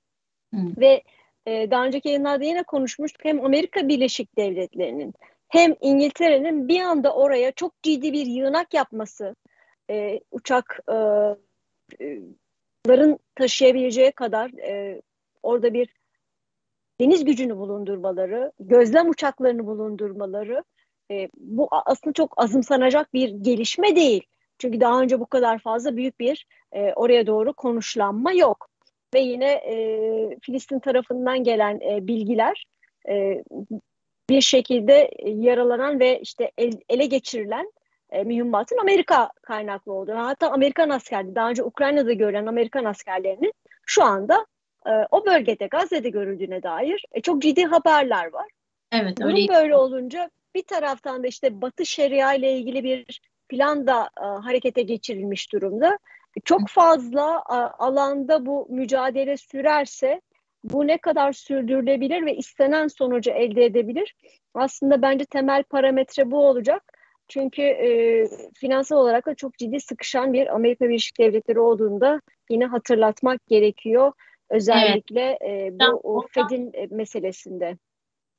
Hı. 0.53 0.59
ve 0.77 1.03
e, 1.45 1.71
daha 1.71 1.85
önceki 1.85 2.07
yayınlarda 2.07 2.43
yine 2.43 2.63
konuşmuştuk 2.63 3.25
hem 3.25 3.45
Amerika 3.45 3.87
Birleşik 3.87 4.37
Devletleri'nin 4.37 5.13
hem 5.49 5.75
İngiltere'nin 5.81 6.67
bir 6.67 6.81
anda 6.81 7.13
oraya 7.13 7.51
çok 7.51 7.83
ciddi 7.83 8.13
bir 8.13 8.25
yığınak 8.25 8.73
yapması 8.73 9.35
e, 9.89 10.19
uçakların 10.31 11.37
e, 13.13 13.17
taşıyabileceği 13.35 14.11
kadar 14.11 14.49
e, 14.49 15.01
orada 15.43 15.73
bir 15.73 15.89
deniz 17.01 17.25
gücünü 17.25 17.57
bulundurmaları, 17.57 18.51
gözlem 18.59 19.09
uçaklarını 19.09 19.65
bulundurmaları 19.65 20.63
e, 21.11 21.29
bu 21.37 21.67
aslında 21.71 22.13
çok 22.13 22.33
azımsanacak 22.37 23.13
bir 23.13 23.29
gelişme 23.29 23.95
değil. 23.95 24.23
Çünkü 24.59 24.81
daha 24.81 25.01
önce 25.01 25.19
bu 25.19 25.25
kadar 25.25 25.59
fazla 25.59 25.95
büyük 25.95 26.19
bir 26.19 26.45
e, 26.71 26.93
oraya 26.93 27.27
doğru 27.27 27.53
konuşlanma 27.53 28.31
yok. 28.31 28.67
Ve 29.13 29.19
yine 29.19 29.51
e, 29.51 29.75
Filistin 30.41 30.79
tarafından 30.79 31.43
gelen 31.43 31.79
e, 31.79 32.07
bilgiler 32.07 32.65
e, 33.09 33.43
bir 34.29 34.41
şekilde 34.41 35.11
yaralanan 35.25 35.99
ve 35.99 36.19
işte 36.19 36.51
el, 36.57 36.73
ele 36.89 37.05
geçirilen 37.05 37.71
e, 38.11 38.23
mühimmatın 38.23 38.77
Amerika 38.77 39.31
kaynaklı 39.41 39.93
olduğu. 39.93 40.15
Hatta 40.15 40.51
Amerikan 40.51 40.89
askerleri, 40.89 41.35
daha 41.35 41.49
önce 41.49 41.63
Ukrayna'da 41.63 42.13
görülen 42.13 42.45
Amerikan 42.45 42.85
askerlerinin 42.85 43.53
şu 43.85 44.03
anda 44.03 44.45
e, 44.87 44.91
o 45.11 45.25
bölgede 45.25 45.67
Gazze'de 45.67 46.09
görüldüğüne 46.09 46.63
dair 46.63 47.05
e, 47.11 47.21
çok 47.21 47.41
ciddi 47.41 47.65
haberler 47.65 48.33
var. 48.33 48.47
Evet, 48.91 49.19
Durum 49.19 49.29
öyle. 49.29 49.47
böyle 49.47 49.75
olunca 49.75 50.29
bir 50.55 50.63
taraftan 50.63 51.23
da 51.23 51.27
işte 51.27 51.61
Batı 51.61 51.85
Şeria 51.85 52.33
ile 52.33 52.53
ilgili 52.53 52.83
bir 52.83 53.21
plan 53.49 53.87
da 53.87 54.09
e, 54.21 54.25
harekete 54.25 54.81
geçirilmiş 54.81 55.53
durumda. 55.53 55.97
Çok 56.45 56.67
fazla 56.67 57.43
e, 57.49 57.53
alanda 57.53 58.45
bu 58.45 58.67
mücadele 58.69 59.37
sürerse 59.37 60.21
bu 60.63 60.87
ne 60.87 60.97
kadar 60.97 61.33
sürdürülebilir 61.33 62.25
ve 62.25 62.35
istenen 62.35 62.87
sonucu 62.87 63.31
elde 63.31 63.65
edebilir? 63.65 64.15
Aslında 64.53 65.01
bence 65.01 65.25
temel 65.25 65.63
parametre 65.63 66.31
bu 66.31 66.47
olacak. 66.47 66.83
Çünkü 67.27 67.61
e, 67.61 68.27
finansal 68.55 68.97
olarak 68.97 69.25
da 69.25 69.35
çok 69.35 69.57
ciddi 69.57 69.79
sıkışan 69.79 70.33
bir 70.33 70.55
Amerika 70.55 70.89
Birleşik 70.89 71.19
Devletleri 71.19 71.59
olduğunda 71.59 72.21
yine 72.49 72.65
hatırlatmak 72.65 73.47
gerekiyor. 73.47 74.11
Özellikle 74.51 75.37
evet. 75.41 75.73
e, 75.73 75.79
bu 75.79 75.99
o 76.03 76.27
Fed'in 76.27 76.71
e, 76.73 76.87
meselesinde. 76.91 77.77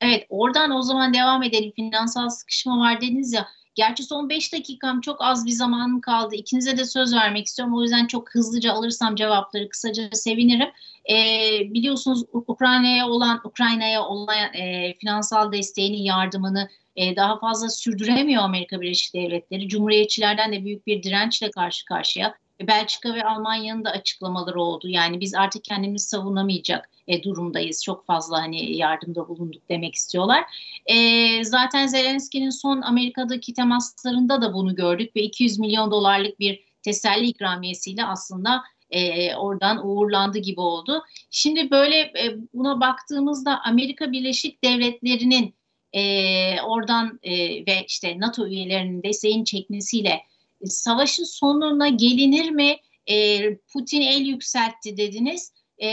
Evet 0.01 0.27
oradan 0.29 0.71
o 0.71 0.83
zaman 0.83 1.15
devam 1.15 1.43
edelim. 1.43 1.73
Finansal 1.77 2.29
sıkışma 2.29 2.79
var 2.79 3.01
dediniz 3.01 3.33
ya. 3.33 3.49
Gerçi 3.75 4.03
son 4.03 4.29
5 4.29 4.53
dakikam 4.53 5.01
çok 5.01 5.17
az 5.21 5.47
bir 5.47 5.51
zamanım 5.51 6.01
kaldı. 6.01 6.35
İkinize 6.35 6.77
de 6.77 6.85
söz 6.85 7.15
vermek 7.15 7.47
istiyorum. 7.47 7.75
O 7.77 7.83
yüzden 7.83 8.07
çok 8.07 8.35
hızlıca 8.35 8.73
alırsam 8.73 9.15
cevapları 9.15 9.69
kısaca 9.69 10.09
sevinirim. 10.13 10.69
Ee, 11.11 11.73
biliyorsunuz 11.75 12.25
Ukrayna'ya 12.33 13.09
olan 13.09 13.41
Ukrayna'ya 13.45 14.03
olan 14.03 14.55
e, 14.55 14.95
finansal 15.01 15.53
desteğini, 15.53 16.05
yardımını 16.05 16.69
e, 16.97 17.17
daha 17.17 17.39
fazla 17.39 17.69
sürdüremiyor 17.69 18.43
Amerika 18.43 18.81
Birleşik 18.81 19.15
Devletleri. 19.15 19.69
Cumhuriyetçilerden 19.69 20.53
de 20.53 20.65
büyük 20.65 20.87
bir 20.87 21.03
dirençle 21.03 21.51
karşı 21.51 21.85
karşıya. 21.85 22.35
Belçika 22.67 23.15
ve 23.15 23.25
Almanya'nın 23.25 23.85
da 23.85 23.91
açıklamaları 23.91 24.61
oldu. 24.61 24.89
Yani 24.89 25.21
biz 25.21 25.35
artık 25.35 25.65
kendimizi 25.65 26.09
savunamayacak 26.09 26.91
e, 27.09 27.23
durumdayız. 27.23 27.85
Çok 27.85 28.07
fazla 28.07 28.43
hani 28.43 28.77
yardımda 28.77 29.29
bulunduk 29.29 29.63
demek 29.69 29.95
istiyorlar. 29.95 30.45
E, 30.87 31.45
zaten 31.45 31.87
Zelenski'nin 31.87 32.51
son 32.51 32.83
Amerika'daki 32.83 33.55
temaslarında 33.55 34.43
da 34.43 34.55
bunu 34.55 34.75
gördük 34.75 35.17
ve 35.17 35.23
200 35.23 35.59
milyon 35.59 35.91
dolarlık 35.91 36.41
bir 36.41 36.65
teselli 36.83 37.27
ikramiyesiyle 37.27 38.05
aslında 38.05 38.63
e, 38.91 39.35
oradan 39.35 39.87
uğurlandı 39.87 40.39
gibi 40.39 40.61
oldu. 40.61 41.05
Şimdi 41.31 41.71
böyle 41.71 41.99
e, 41.99 42.37
buna 42.55 42.81
baktığımızda 42.81 43.61
Amerika 43.65 44.13
Birleşik 44.13 44.65
Devletleri'nin 44.65 45.55
e, 45.93 46.61
oradan 46.61 47.21
e, 47.23 47.33
ve 47.67 47.85
işte 47.87 48.21
NATO 48.21 48.47
üyelerinin 48.47 49.03
desteğini 49.03 49.45
çekmesiyle 49.45 50.23
savaşın 50.67 51.25
sonuna 51.25 51.89
gelinir 51.89 52.51
mi? 52.51 52.77
E, 53.07 53.57
Putin 53.59 54.01
el 54.01 54.21
yükseltti 54.21 54.97
dediniz. 54.97 55.53
E, 55.83 55.89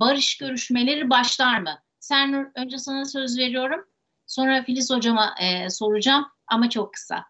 barış 0.00 0.38
görüşmeleri 0.38 1.10
başlar 1.10 1.60
mı? 1.60 1.78
Sernur 2.00 2.46
önce 2.54 2.78
sana 2.78 3.04
söz 3.04 3.38
veriyorum. 3.38 3.84
Sonra 4.26 4.62
Filiz 4.62 4.90
hocama 4.90 5.34
e, 5.40 5.70
soracağım 5.70 6.26
ama 6.46 6.70
çok 6.70 6.94
kısa. 6.94 7.24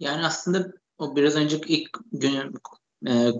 Yani 0.00 0.26
aslında 0.26 0.72
o 0.98 1.16
biraz 1.16 1.36
önce 1.36 1.60
ilk 1.66 1.90
gün 2.12 2.54
e, 3.06 3.30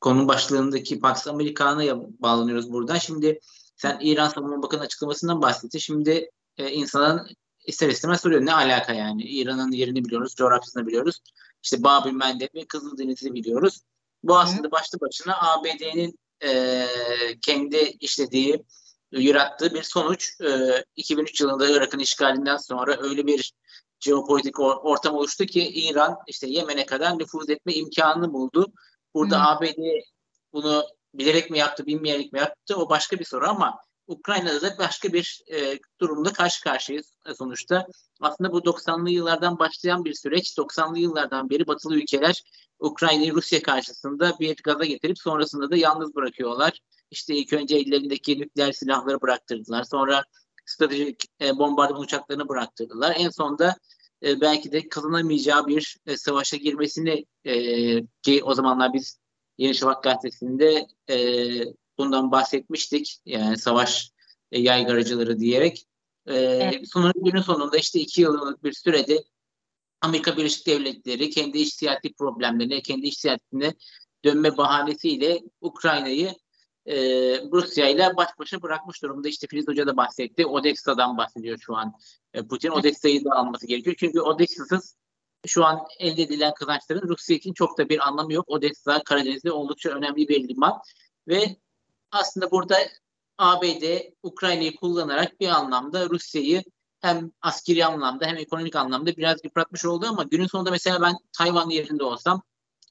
konu 0.00 0.28
başlığındaki 0.28 1.00
Pax 1.00 1.26
Amerikana'ya 1.26 1.96
bağlanıyoruz 2.18 2.72
buradan. 2.72 2.98
Şimdi 2.98 3.40
sen 3.76 3.98
İran 4.00 4.28
Savunma 4.28 4.62
Bakanı 4.62 4.80
açıklamasından 4.80 5.42
bahsettin. 5.42 5.78
Şimdi 5.78 6.30
e, 6.58 6.70
insanın 6.70 7.28
ister 7.64 7.88
istemez 7.88 8.20
soruyor 8.20 8.46
ne 8.46 8.54
alaka 8.54 8.92
yani? 8.92 9.22
İran'ın 9.22 9.72
yerini 9.72 10.04
biliyoruz, 10.04 10.34
coğrafyasını 10.34 10.86
biliyoruz. 10.86 11.20
İşte 11.62 11.82
Babil 11.82 12.12
Mendeb 12.12 12.54
ve 12.54 12.66
Kızıldeniz'i 12.66 13.34
biliyoruz. 13.34 13.80
Bu 14.22 14.38
aslında 14.38 14.70
başlı 14.70 15.00
başına 15.00 15.36
ABD'nin 15.40 16.18
e, 16.44 16.86
kendi 17.42 17.76
işlediği, 17.76 18.64
yarattığı 19.12 19.74
bir 19.74 19.82
sonuç. 19.82 20.40
E, 20.40 20.84
2003 20.96 21.40
yılında 21.40 21.68
Irak'ın 21.68 21.98
işgalinden 21.98 22.56
sonra 22.56 22.96
öyle 23.00 23.26
bir 23.26 23.54
jeopolitik 24.00 24.54
or- 24.54 24.80
ortam 24.80 25.14
oluştu 25.14 25.46
ki 25.46 25.68
İran 25.68 26.16
işte 26.26 26.46
Yemen'e 26.46 26.86
kadar 26.86 27.18
nüfuz 27.18 27.50
etme 27.50 27.74
imkanını 27.74 28.32
buldu. 28.32 28.72
Burada 29.14 29.44
Hı. 29.44 29.48
ABD 29.48 29.78
bunu 30.52 30.84
bilerek 31.14 31.50
mi 31.50 31.58
yaptı, 31.58 31.86
bilmeyerek 31.86 32.32
mi 32.32 32.38
yaptı 32.38 32.76
o 32.76 32.90
başka 32.90 33.18
bir 33.18 33.24
soru 33.24 33.48
ama 33.48 33.78
Ukrayna'da 34.06 34.62
da 34.62 34.78
başka 34.78 35.12
bir 35.12 35.42
e, 35.52 35.78
durumda 36.00 36.32
karşı 36.32 36.64
karşıyayız 36.64 37.14
sonuçta. 37.38 37.86
Aslında 38.20 38.52
bu 38.52 38.58
90'lı 38.58 39.10
yıllardan 39.10 39.58
başlayan 39.58 40.04
bir 40.04 40.14
süreç. 40.14 40.52
90'lı 40.58 40.98
yıllardan 40.98 41.50
beri 41.50 41.66
batılı 41.66 41.96
ülkeler 41.96 42.42
Ukrayna'yı 42.78 43.34
Rusya 43.34 43.62
karşısında 43.62 44.38
bir 44.40 44.56
gaza 44.64 44.84
getirip 44.84 45.18
sonrasında 45.18 45.70
da 45.70 45.76
yalnız 45.76 46.14
bırakıyorlar. 46.14 46.80
İşte 47.10 47.34
ilk 47.34 47.52
önce 47.52 47.76
ellerindeki 47.76 48.38
nükleer 48.40 48.72
silahları 48.72 49.20
bıraktırdılar. 49.20 49.84
Sonra 49.84 50.22
stratejik 50.66 51.24
e, 51.40 51.58
bombardıman 51.58 52.02
uçaklarını 52.02 52.48
bıraktırdılar. 52.48 53.14
En 53.18 53.30
sonunda 53.30 53.76
e, 54.22 54.40
belki 54.40 54.72
de 54.72 54.88
kazanamayacağı 54.88 55.66
bir 55.66 55.96
e, 56.06 56.16
savaşa 56.16 56.56
girmesini 56.56 57.24
e, 57.44 57.54
ki 58.22 58.44
o 58.44 58.54
zamanlar 58.54 58.92
biz 58.92 59.18
Yeni 59.58 59.74
Şafak 59.74 60.02
gazetesinde 60.02 60.86
e, 61.10 61.16
bundan 61.98 62.30
bahsetmiştik. 62.30 63.18
Yani 63.26 63.58
savaş 63.58 64.10
e, 64.52 64.60
yaygaracıları 64.60 65.38
diyerek. 65.38 65.86
E, 66.26 66.34
evet. 66.36 66.88
Sonun 66.92 67.12
günün 67.16 67.40
sonunda 67.40 67.76
işte 67.78 68.00
iki 68.00 68.20
yıllık 68.20 68.64
bir 68.64 68.72
sürede 68.72 69.24
Amerika 70.00 70.36
Birleşik 70.36 70.66
Devletleri 70.66 71.30
kendi 71.30 71.58
iç 71.58 71.74
siyasi 71.74 72.12
problemlerine, 72.12 72.82
kendi 72.82 73.06
iç 73.06 73.18
siyasetine 73.18 73.74
dönme 74.24 74.56
bahanesiyle 74.56 75.42
Ukrayna'yı 75.60 76.34
e, 76.86 76.96
Rusya 77.52 77.88
ile 77.88 78.16
baş 78.16 78.28
başa 78.38 78.62
bırakmış 78.62 79.02
durumda. 79.02 79.28
İşte 79.28 79.46
Filiz 79.46 79.68
Hoca 79.68 79.86
da 79.86 79.96
bahsetti. 79.96 80.46
Odessa'dan 80.46 81.16
bahsediyor 81.16 81.58
şu 81.58 81.76
an. 81.76 81.92
E, 82.34 82.46
Putin 82.46 82.70
Odessa'yı 82.70 83.24
da 83.24 83.30
alması 83.32 83.66
gerekiyor. 83.66 83.96
Çünkü 83.98 84.20
Odessa'sız 84.20 84.96
şu 85.46 85.64
an 85.64 85.80
elde 85.98 86.22
edilen 86.22 86.54
kazançların 86.54 87.08
Rusya 87.08 87.36
için 87.36 87.52
çok 87.52 87.78
da 87.78 87.88
bir 87.88 88.08
anlamı 88.08 88.32
yok. 88.32 88.44
Odessa 88.48 89.02
Karadeniz'de 89.02 89.52
oldukça 89.52 89.90
önemli 89.90 90.28
bir 90.28 90.48
liman 90.48 90.80
ve 91.28 91.56
aslında 92.14 92.50
burada 92.50 92.76
ABD 93.38 93.98
Ukrayna'yı 94.22 94.76
kullanarak 94.76 95.40
bir 95.40 95.48
anlamda 95.48 96.08
Rusya'yı 96.08 96.62
hem 97.00 97.30
askeri 97.42 97.84
anlamda 97.84 98.26
hem 98.26 98.36
ekonomik 98.36 98.76
anlamda 98.76 99.16
biraz 99.16 99.44
yıpratmış 99.44 99.84
oldu 99.84 100.06
ama 100.08 100.22
günün 100.22 100.46
sonunda 100.46 100.70
mesela 100.70 101.02
ben 101.02 101.14
Tayvan 101.38 101.70
yerinde 101.70 102.04
olsam 102.04 102.42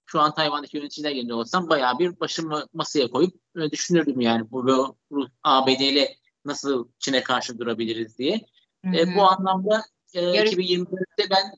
şu 0.06 0.20
an 0.20 0.34
Tayvan'daki 0.34 0.78
yöneticiler 0.78 1.12
yerinde 1.12 1.34
olsam 1.34 1.70
bayağı 1.70 2.00
bir 2.00 2.20
başımı 2.20 2.68
masaya 2.74 3.08
koyup 3.08 3.36
e, 3.58 3.72
düşünürdüm 3.72 4.22
yani 4.22 4.52
bu, 4.52 4.68
bu 5.12 5.28
ABD 5.44 5.80
ile 5.80 6.16
nasıl 6.46 6.88
Çin'e 7.00 7.24
karşı 7.24 7.60
durabiliriz 7.60 8.18
diye. 8.18 8.42
E, 8.86 9.16
bu 9.16 9.22
anlamda 9.22 9.84
e, 10.14 10.20
2024'te 10.22 11.30
ben 11.30 11.56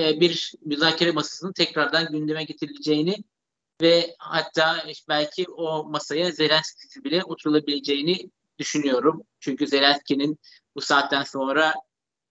e, 0.00 0.20
bir 0.20 0.52
müzakere 0.64 1.12
masasının 1.12 1.52
tekrardan 1.52 2.12
gündeme 2.12 2.44
getirileceğini 2.44 3.16
ve 3.82 4.14
hatta 4.18 4.84
belki 5.08 5.46
o 5.50 5.84
masaya 5.84 6.30
Zelenski 6.30 7.04
bile 7.04 7.24
oturulabileceğini 7.24 8.30
düşünüyorum. 8.58 9.22
Çünkü 9.40 9.66
Zelenski'nin 9.66 10.38
bu 10.74 10.80
saatten 10.80 11.22
sonra 11.22 11.74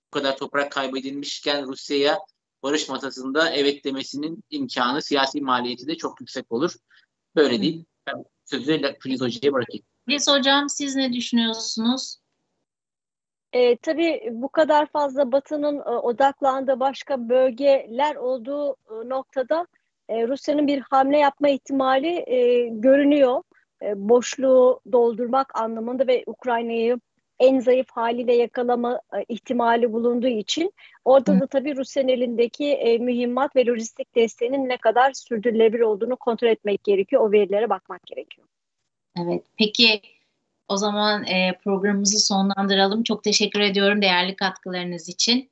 bu 0.07 0.19
kadar 0.19 0.37
toprak 0.37 0.71
kaybedilmişken 0.71 1.67
Rusya'ya 1.67 2.19
barış 2.63 2.89
masasında 2.89 3.49
evet 3.49 3.85
demesinin 3.85 4.43
imkanı, 4.49 5.01
siyasi 5.01 5.41
maliyeti 5.41 5.87
de 5.87 5.95
çok 5.95 6.21
yüksek 6.21 6.51
olur. 6.51 6.75
Böyle 7.35 7.61
değil. 7.61 7.85
Ben 8.07 8.25
sözü 8.45 8.81
Filiz 8.99 9.21
Hoca'ya 9.21 9.53
bırakayım. 9.53 9.85
Filiz 10.05 10.27
Hocam 10.27 10.69
siz 10.69 10.95
ne 10.95 11.13
düşünüyorsunuz? 11.13 12.17
E, 13.53 13.77
tabii 13.77 14.29
bu 14.31 14.49
kadar 14.49 14.85
fazla 14.85 15.31
Batı'nın 15.31 15.77
e, 15.77 15.89
odaklandığı 15.89 16.79
başka 16.79 17.29
bölgeler 17.29 18.15
olduğu 18.15 18.71
e, 18.73 19.09
noktada 19.09 19.67
e, 20.09 20.27
Rusya'nın 20.27 20.67
bir 20.67 20.79
hamle 20.79 21.17
yapma 21.17 21.49
ihtimali 21.49 22.23
e, 22.27 22.67
görünüyor. 22.67 23.43
E, 23.81 24.09
boşluğu 24.09 24.81
doldurmak 24.91 25.59
anlamında 25.59 26.07
ve 26.07 26.23
Ukrayna'yı 26.27 26.99
en 27.39 27.59
zayıf 27.59 27.87
haliyle 27.91 28.35
yakalama 28.35 29.01
e, 29.13 29.25
ihtimali 29.29 29.93
bulunduğu 29.93 30.27
için 30.27 30.73
orada 31.05 31.39
da 31.39 31.47
tabii 31.47 31.75
Rusya'nın 31.75 32.07
elindeki 32.07 32.65
e, 32.65 32.97
mühimmat 32.97 33.55
ve 33.55 33.65
lojistik 33.65 34.15
desteğinin 34.15 34.69
ne 34.69 34.77
kadar 34.77 35.13
sürdürülebilir 35.13 35.81
olduğunu 35.81 36.15
kontrol 36.15 36.47
etmek 36.47 36.83
gerekiyor. 36.83 37.21
O 37.29 37.31
verilere 37.31 37.69
bakmak 37.69 38.03
gerekiyor. 38.03 38.47
Evet. 39.17 39.43
Peki 39.57 40.01
o 40.67 40.77
zaman 40.77 41.25
e, 41.25 41.57
programımızı 41.63 42.19
sonlandıralım. 42.19 43.03
Çok 43.03 43.23
teşekkür 43.23 43.59
ediyorum 43.59 44.01
değerli 44.01 44.35
katkılarınız 44.35 45.09
için. 45.09 45.51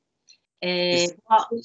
E, 0.64 0.94
bu, 1.50 1.56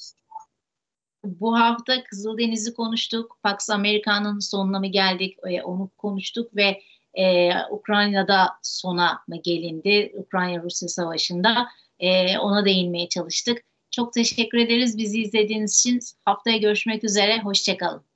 bu 1.24 1.58
hafta 1.58 2.04
Kızıldeniz'i 2.04 2.74
konuştuk. 2.74 3.38
Pax 3.42 3.70
Amerika'nın 3.70 4.38
sonuna 4.38 4.78
mı 4.78 4.86
geldik? 4.86 5.36
E, 5.46 5.62
onu 5.62 5.90
konuştuk 5.96 6.56
ve 6.56 6.82
e, 7.14 7.50
Ukrayna'da 7.70 8.48
sona 8.62 9.22
mı 9.28 9.36
gelindi? 9.42 10.12
Ukrayna-Rusya 10.14 10.88
savaşında 10.88 11.68
e, 11.98 12.38
ona 12.38 12.64
değinmeye 12.64 13.08
çalıştık. 13.08 13.58
Çok 13.90 14.12
teşekkür 14.12 14.58
ederiz 14.58 14.98
bizi 14.98 15.22
izlediğiniz 15.22 15.78
için. 15.78 16.00
Haftaya 16.24 16.56
görüşmek 16.56 17.04
üzere. 17.04 17.42
Hoşçakalın. 17.42 18.07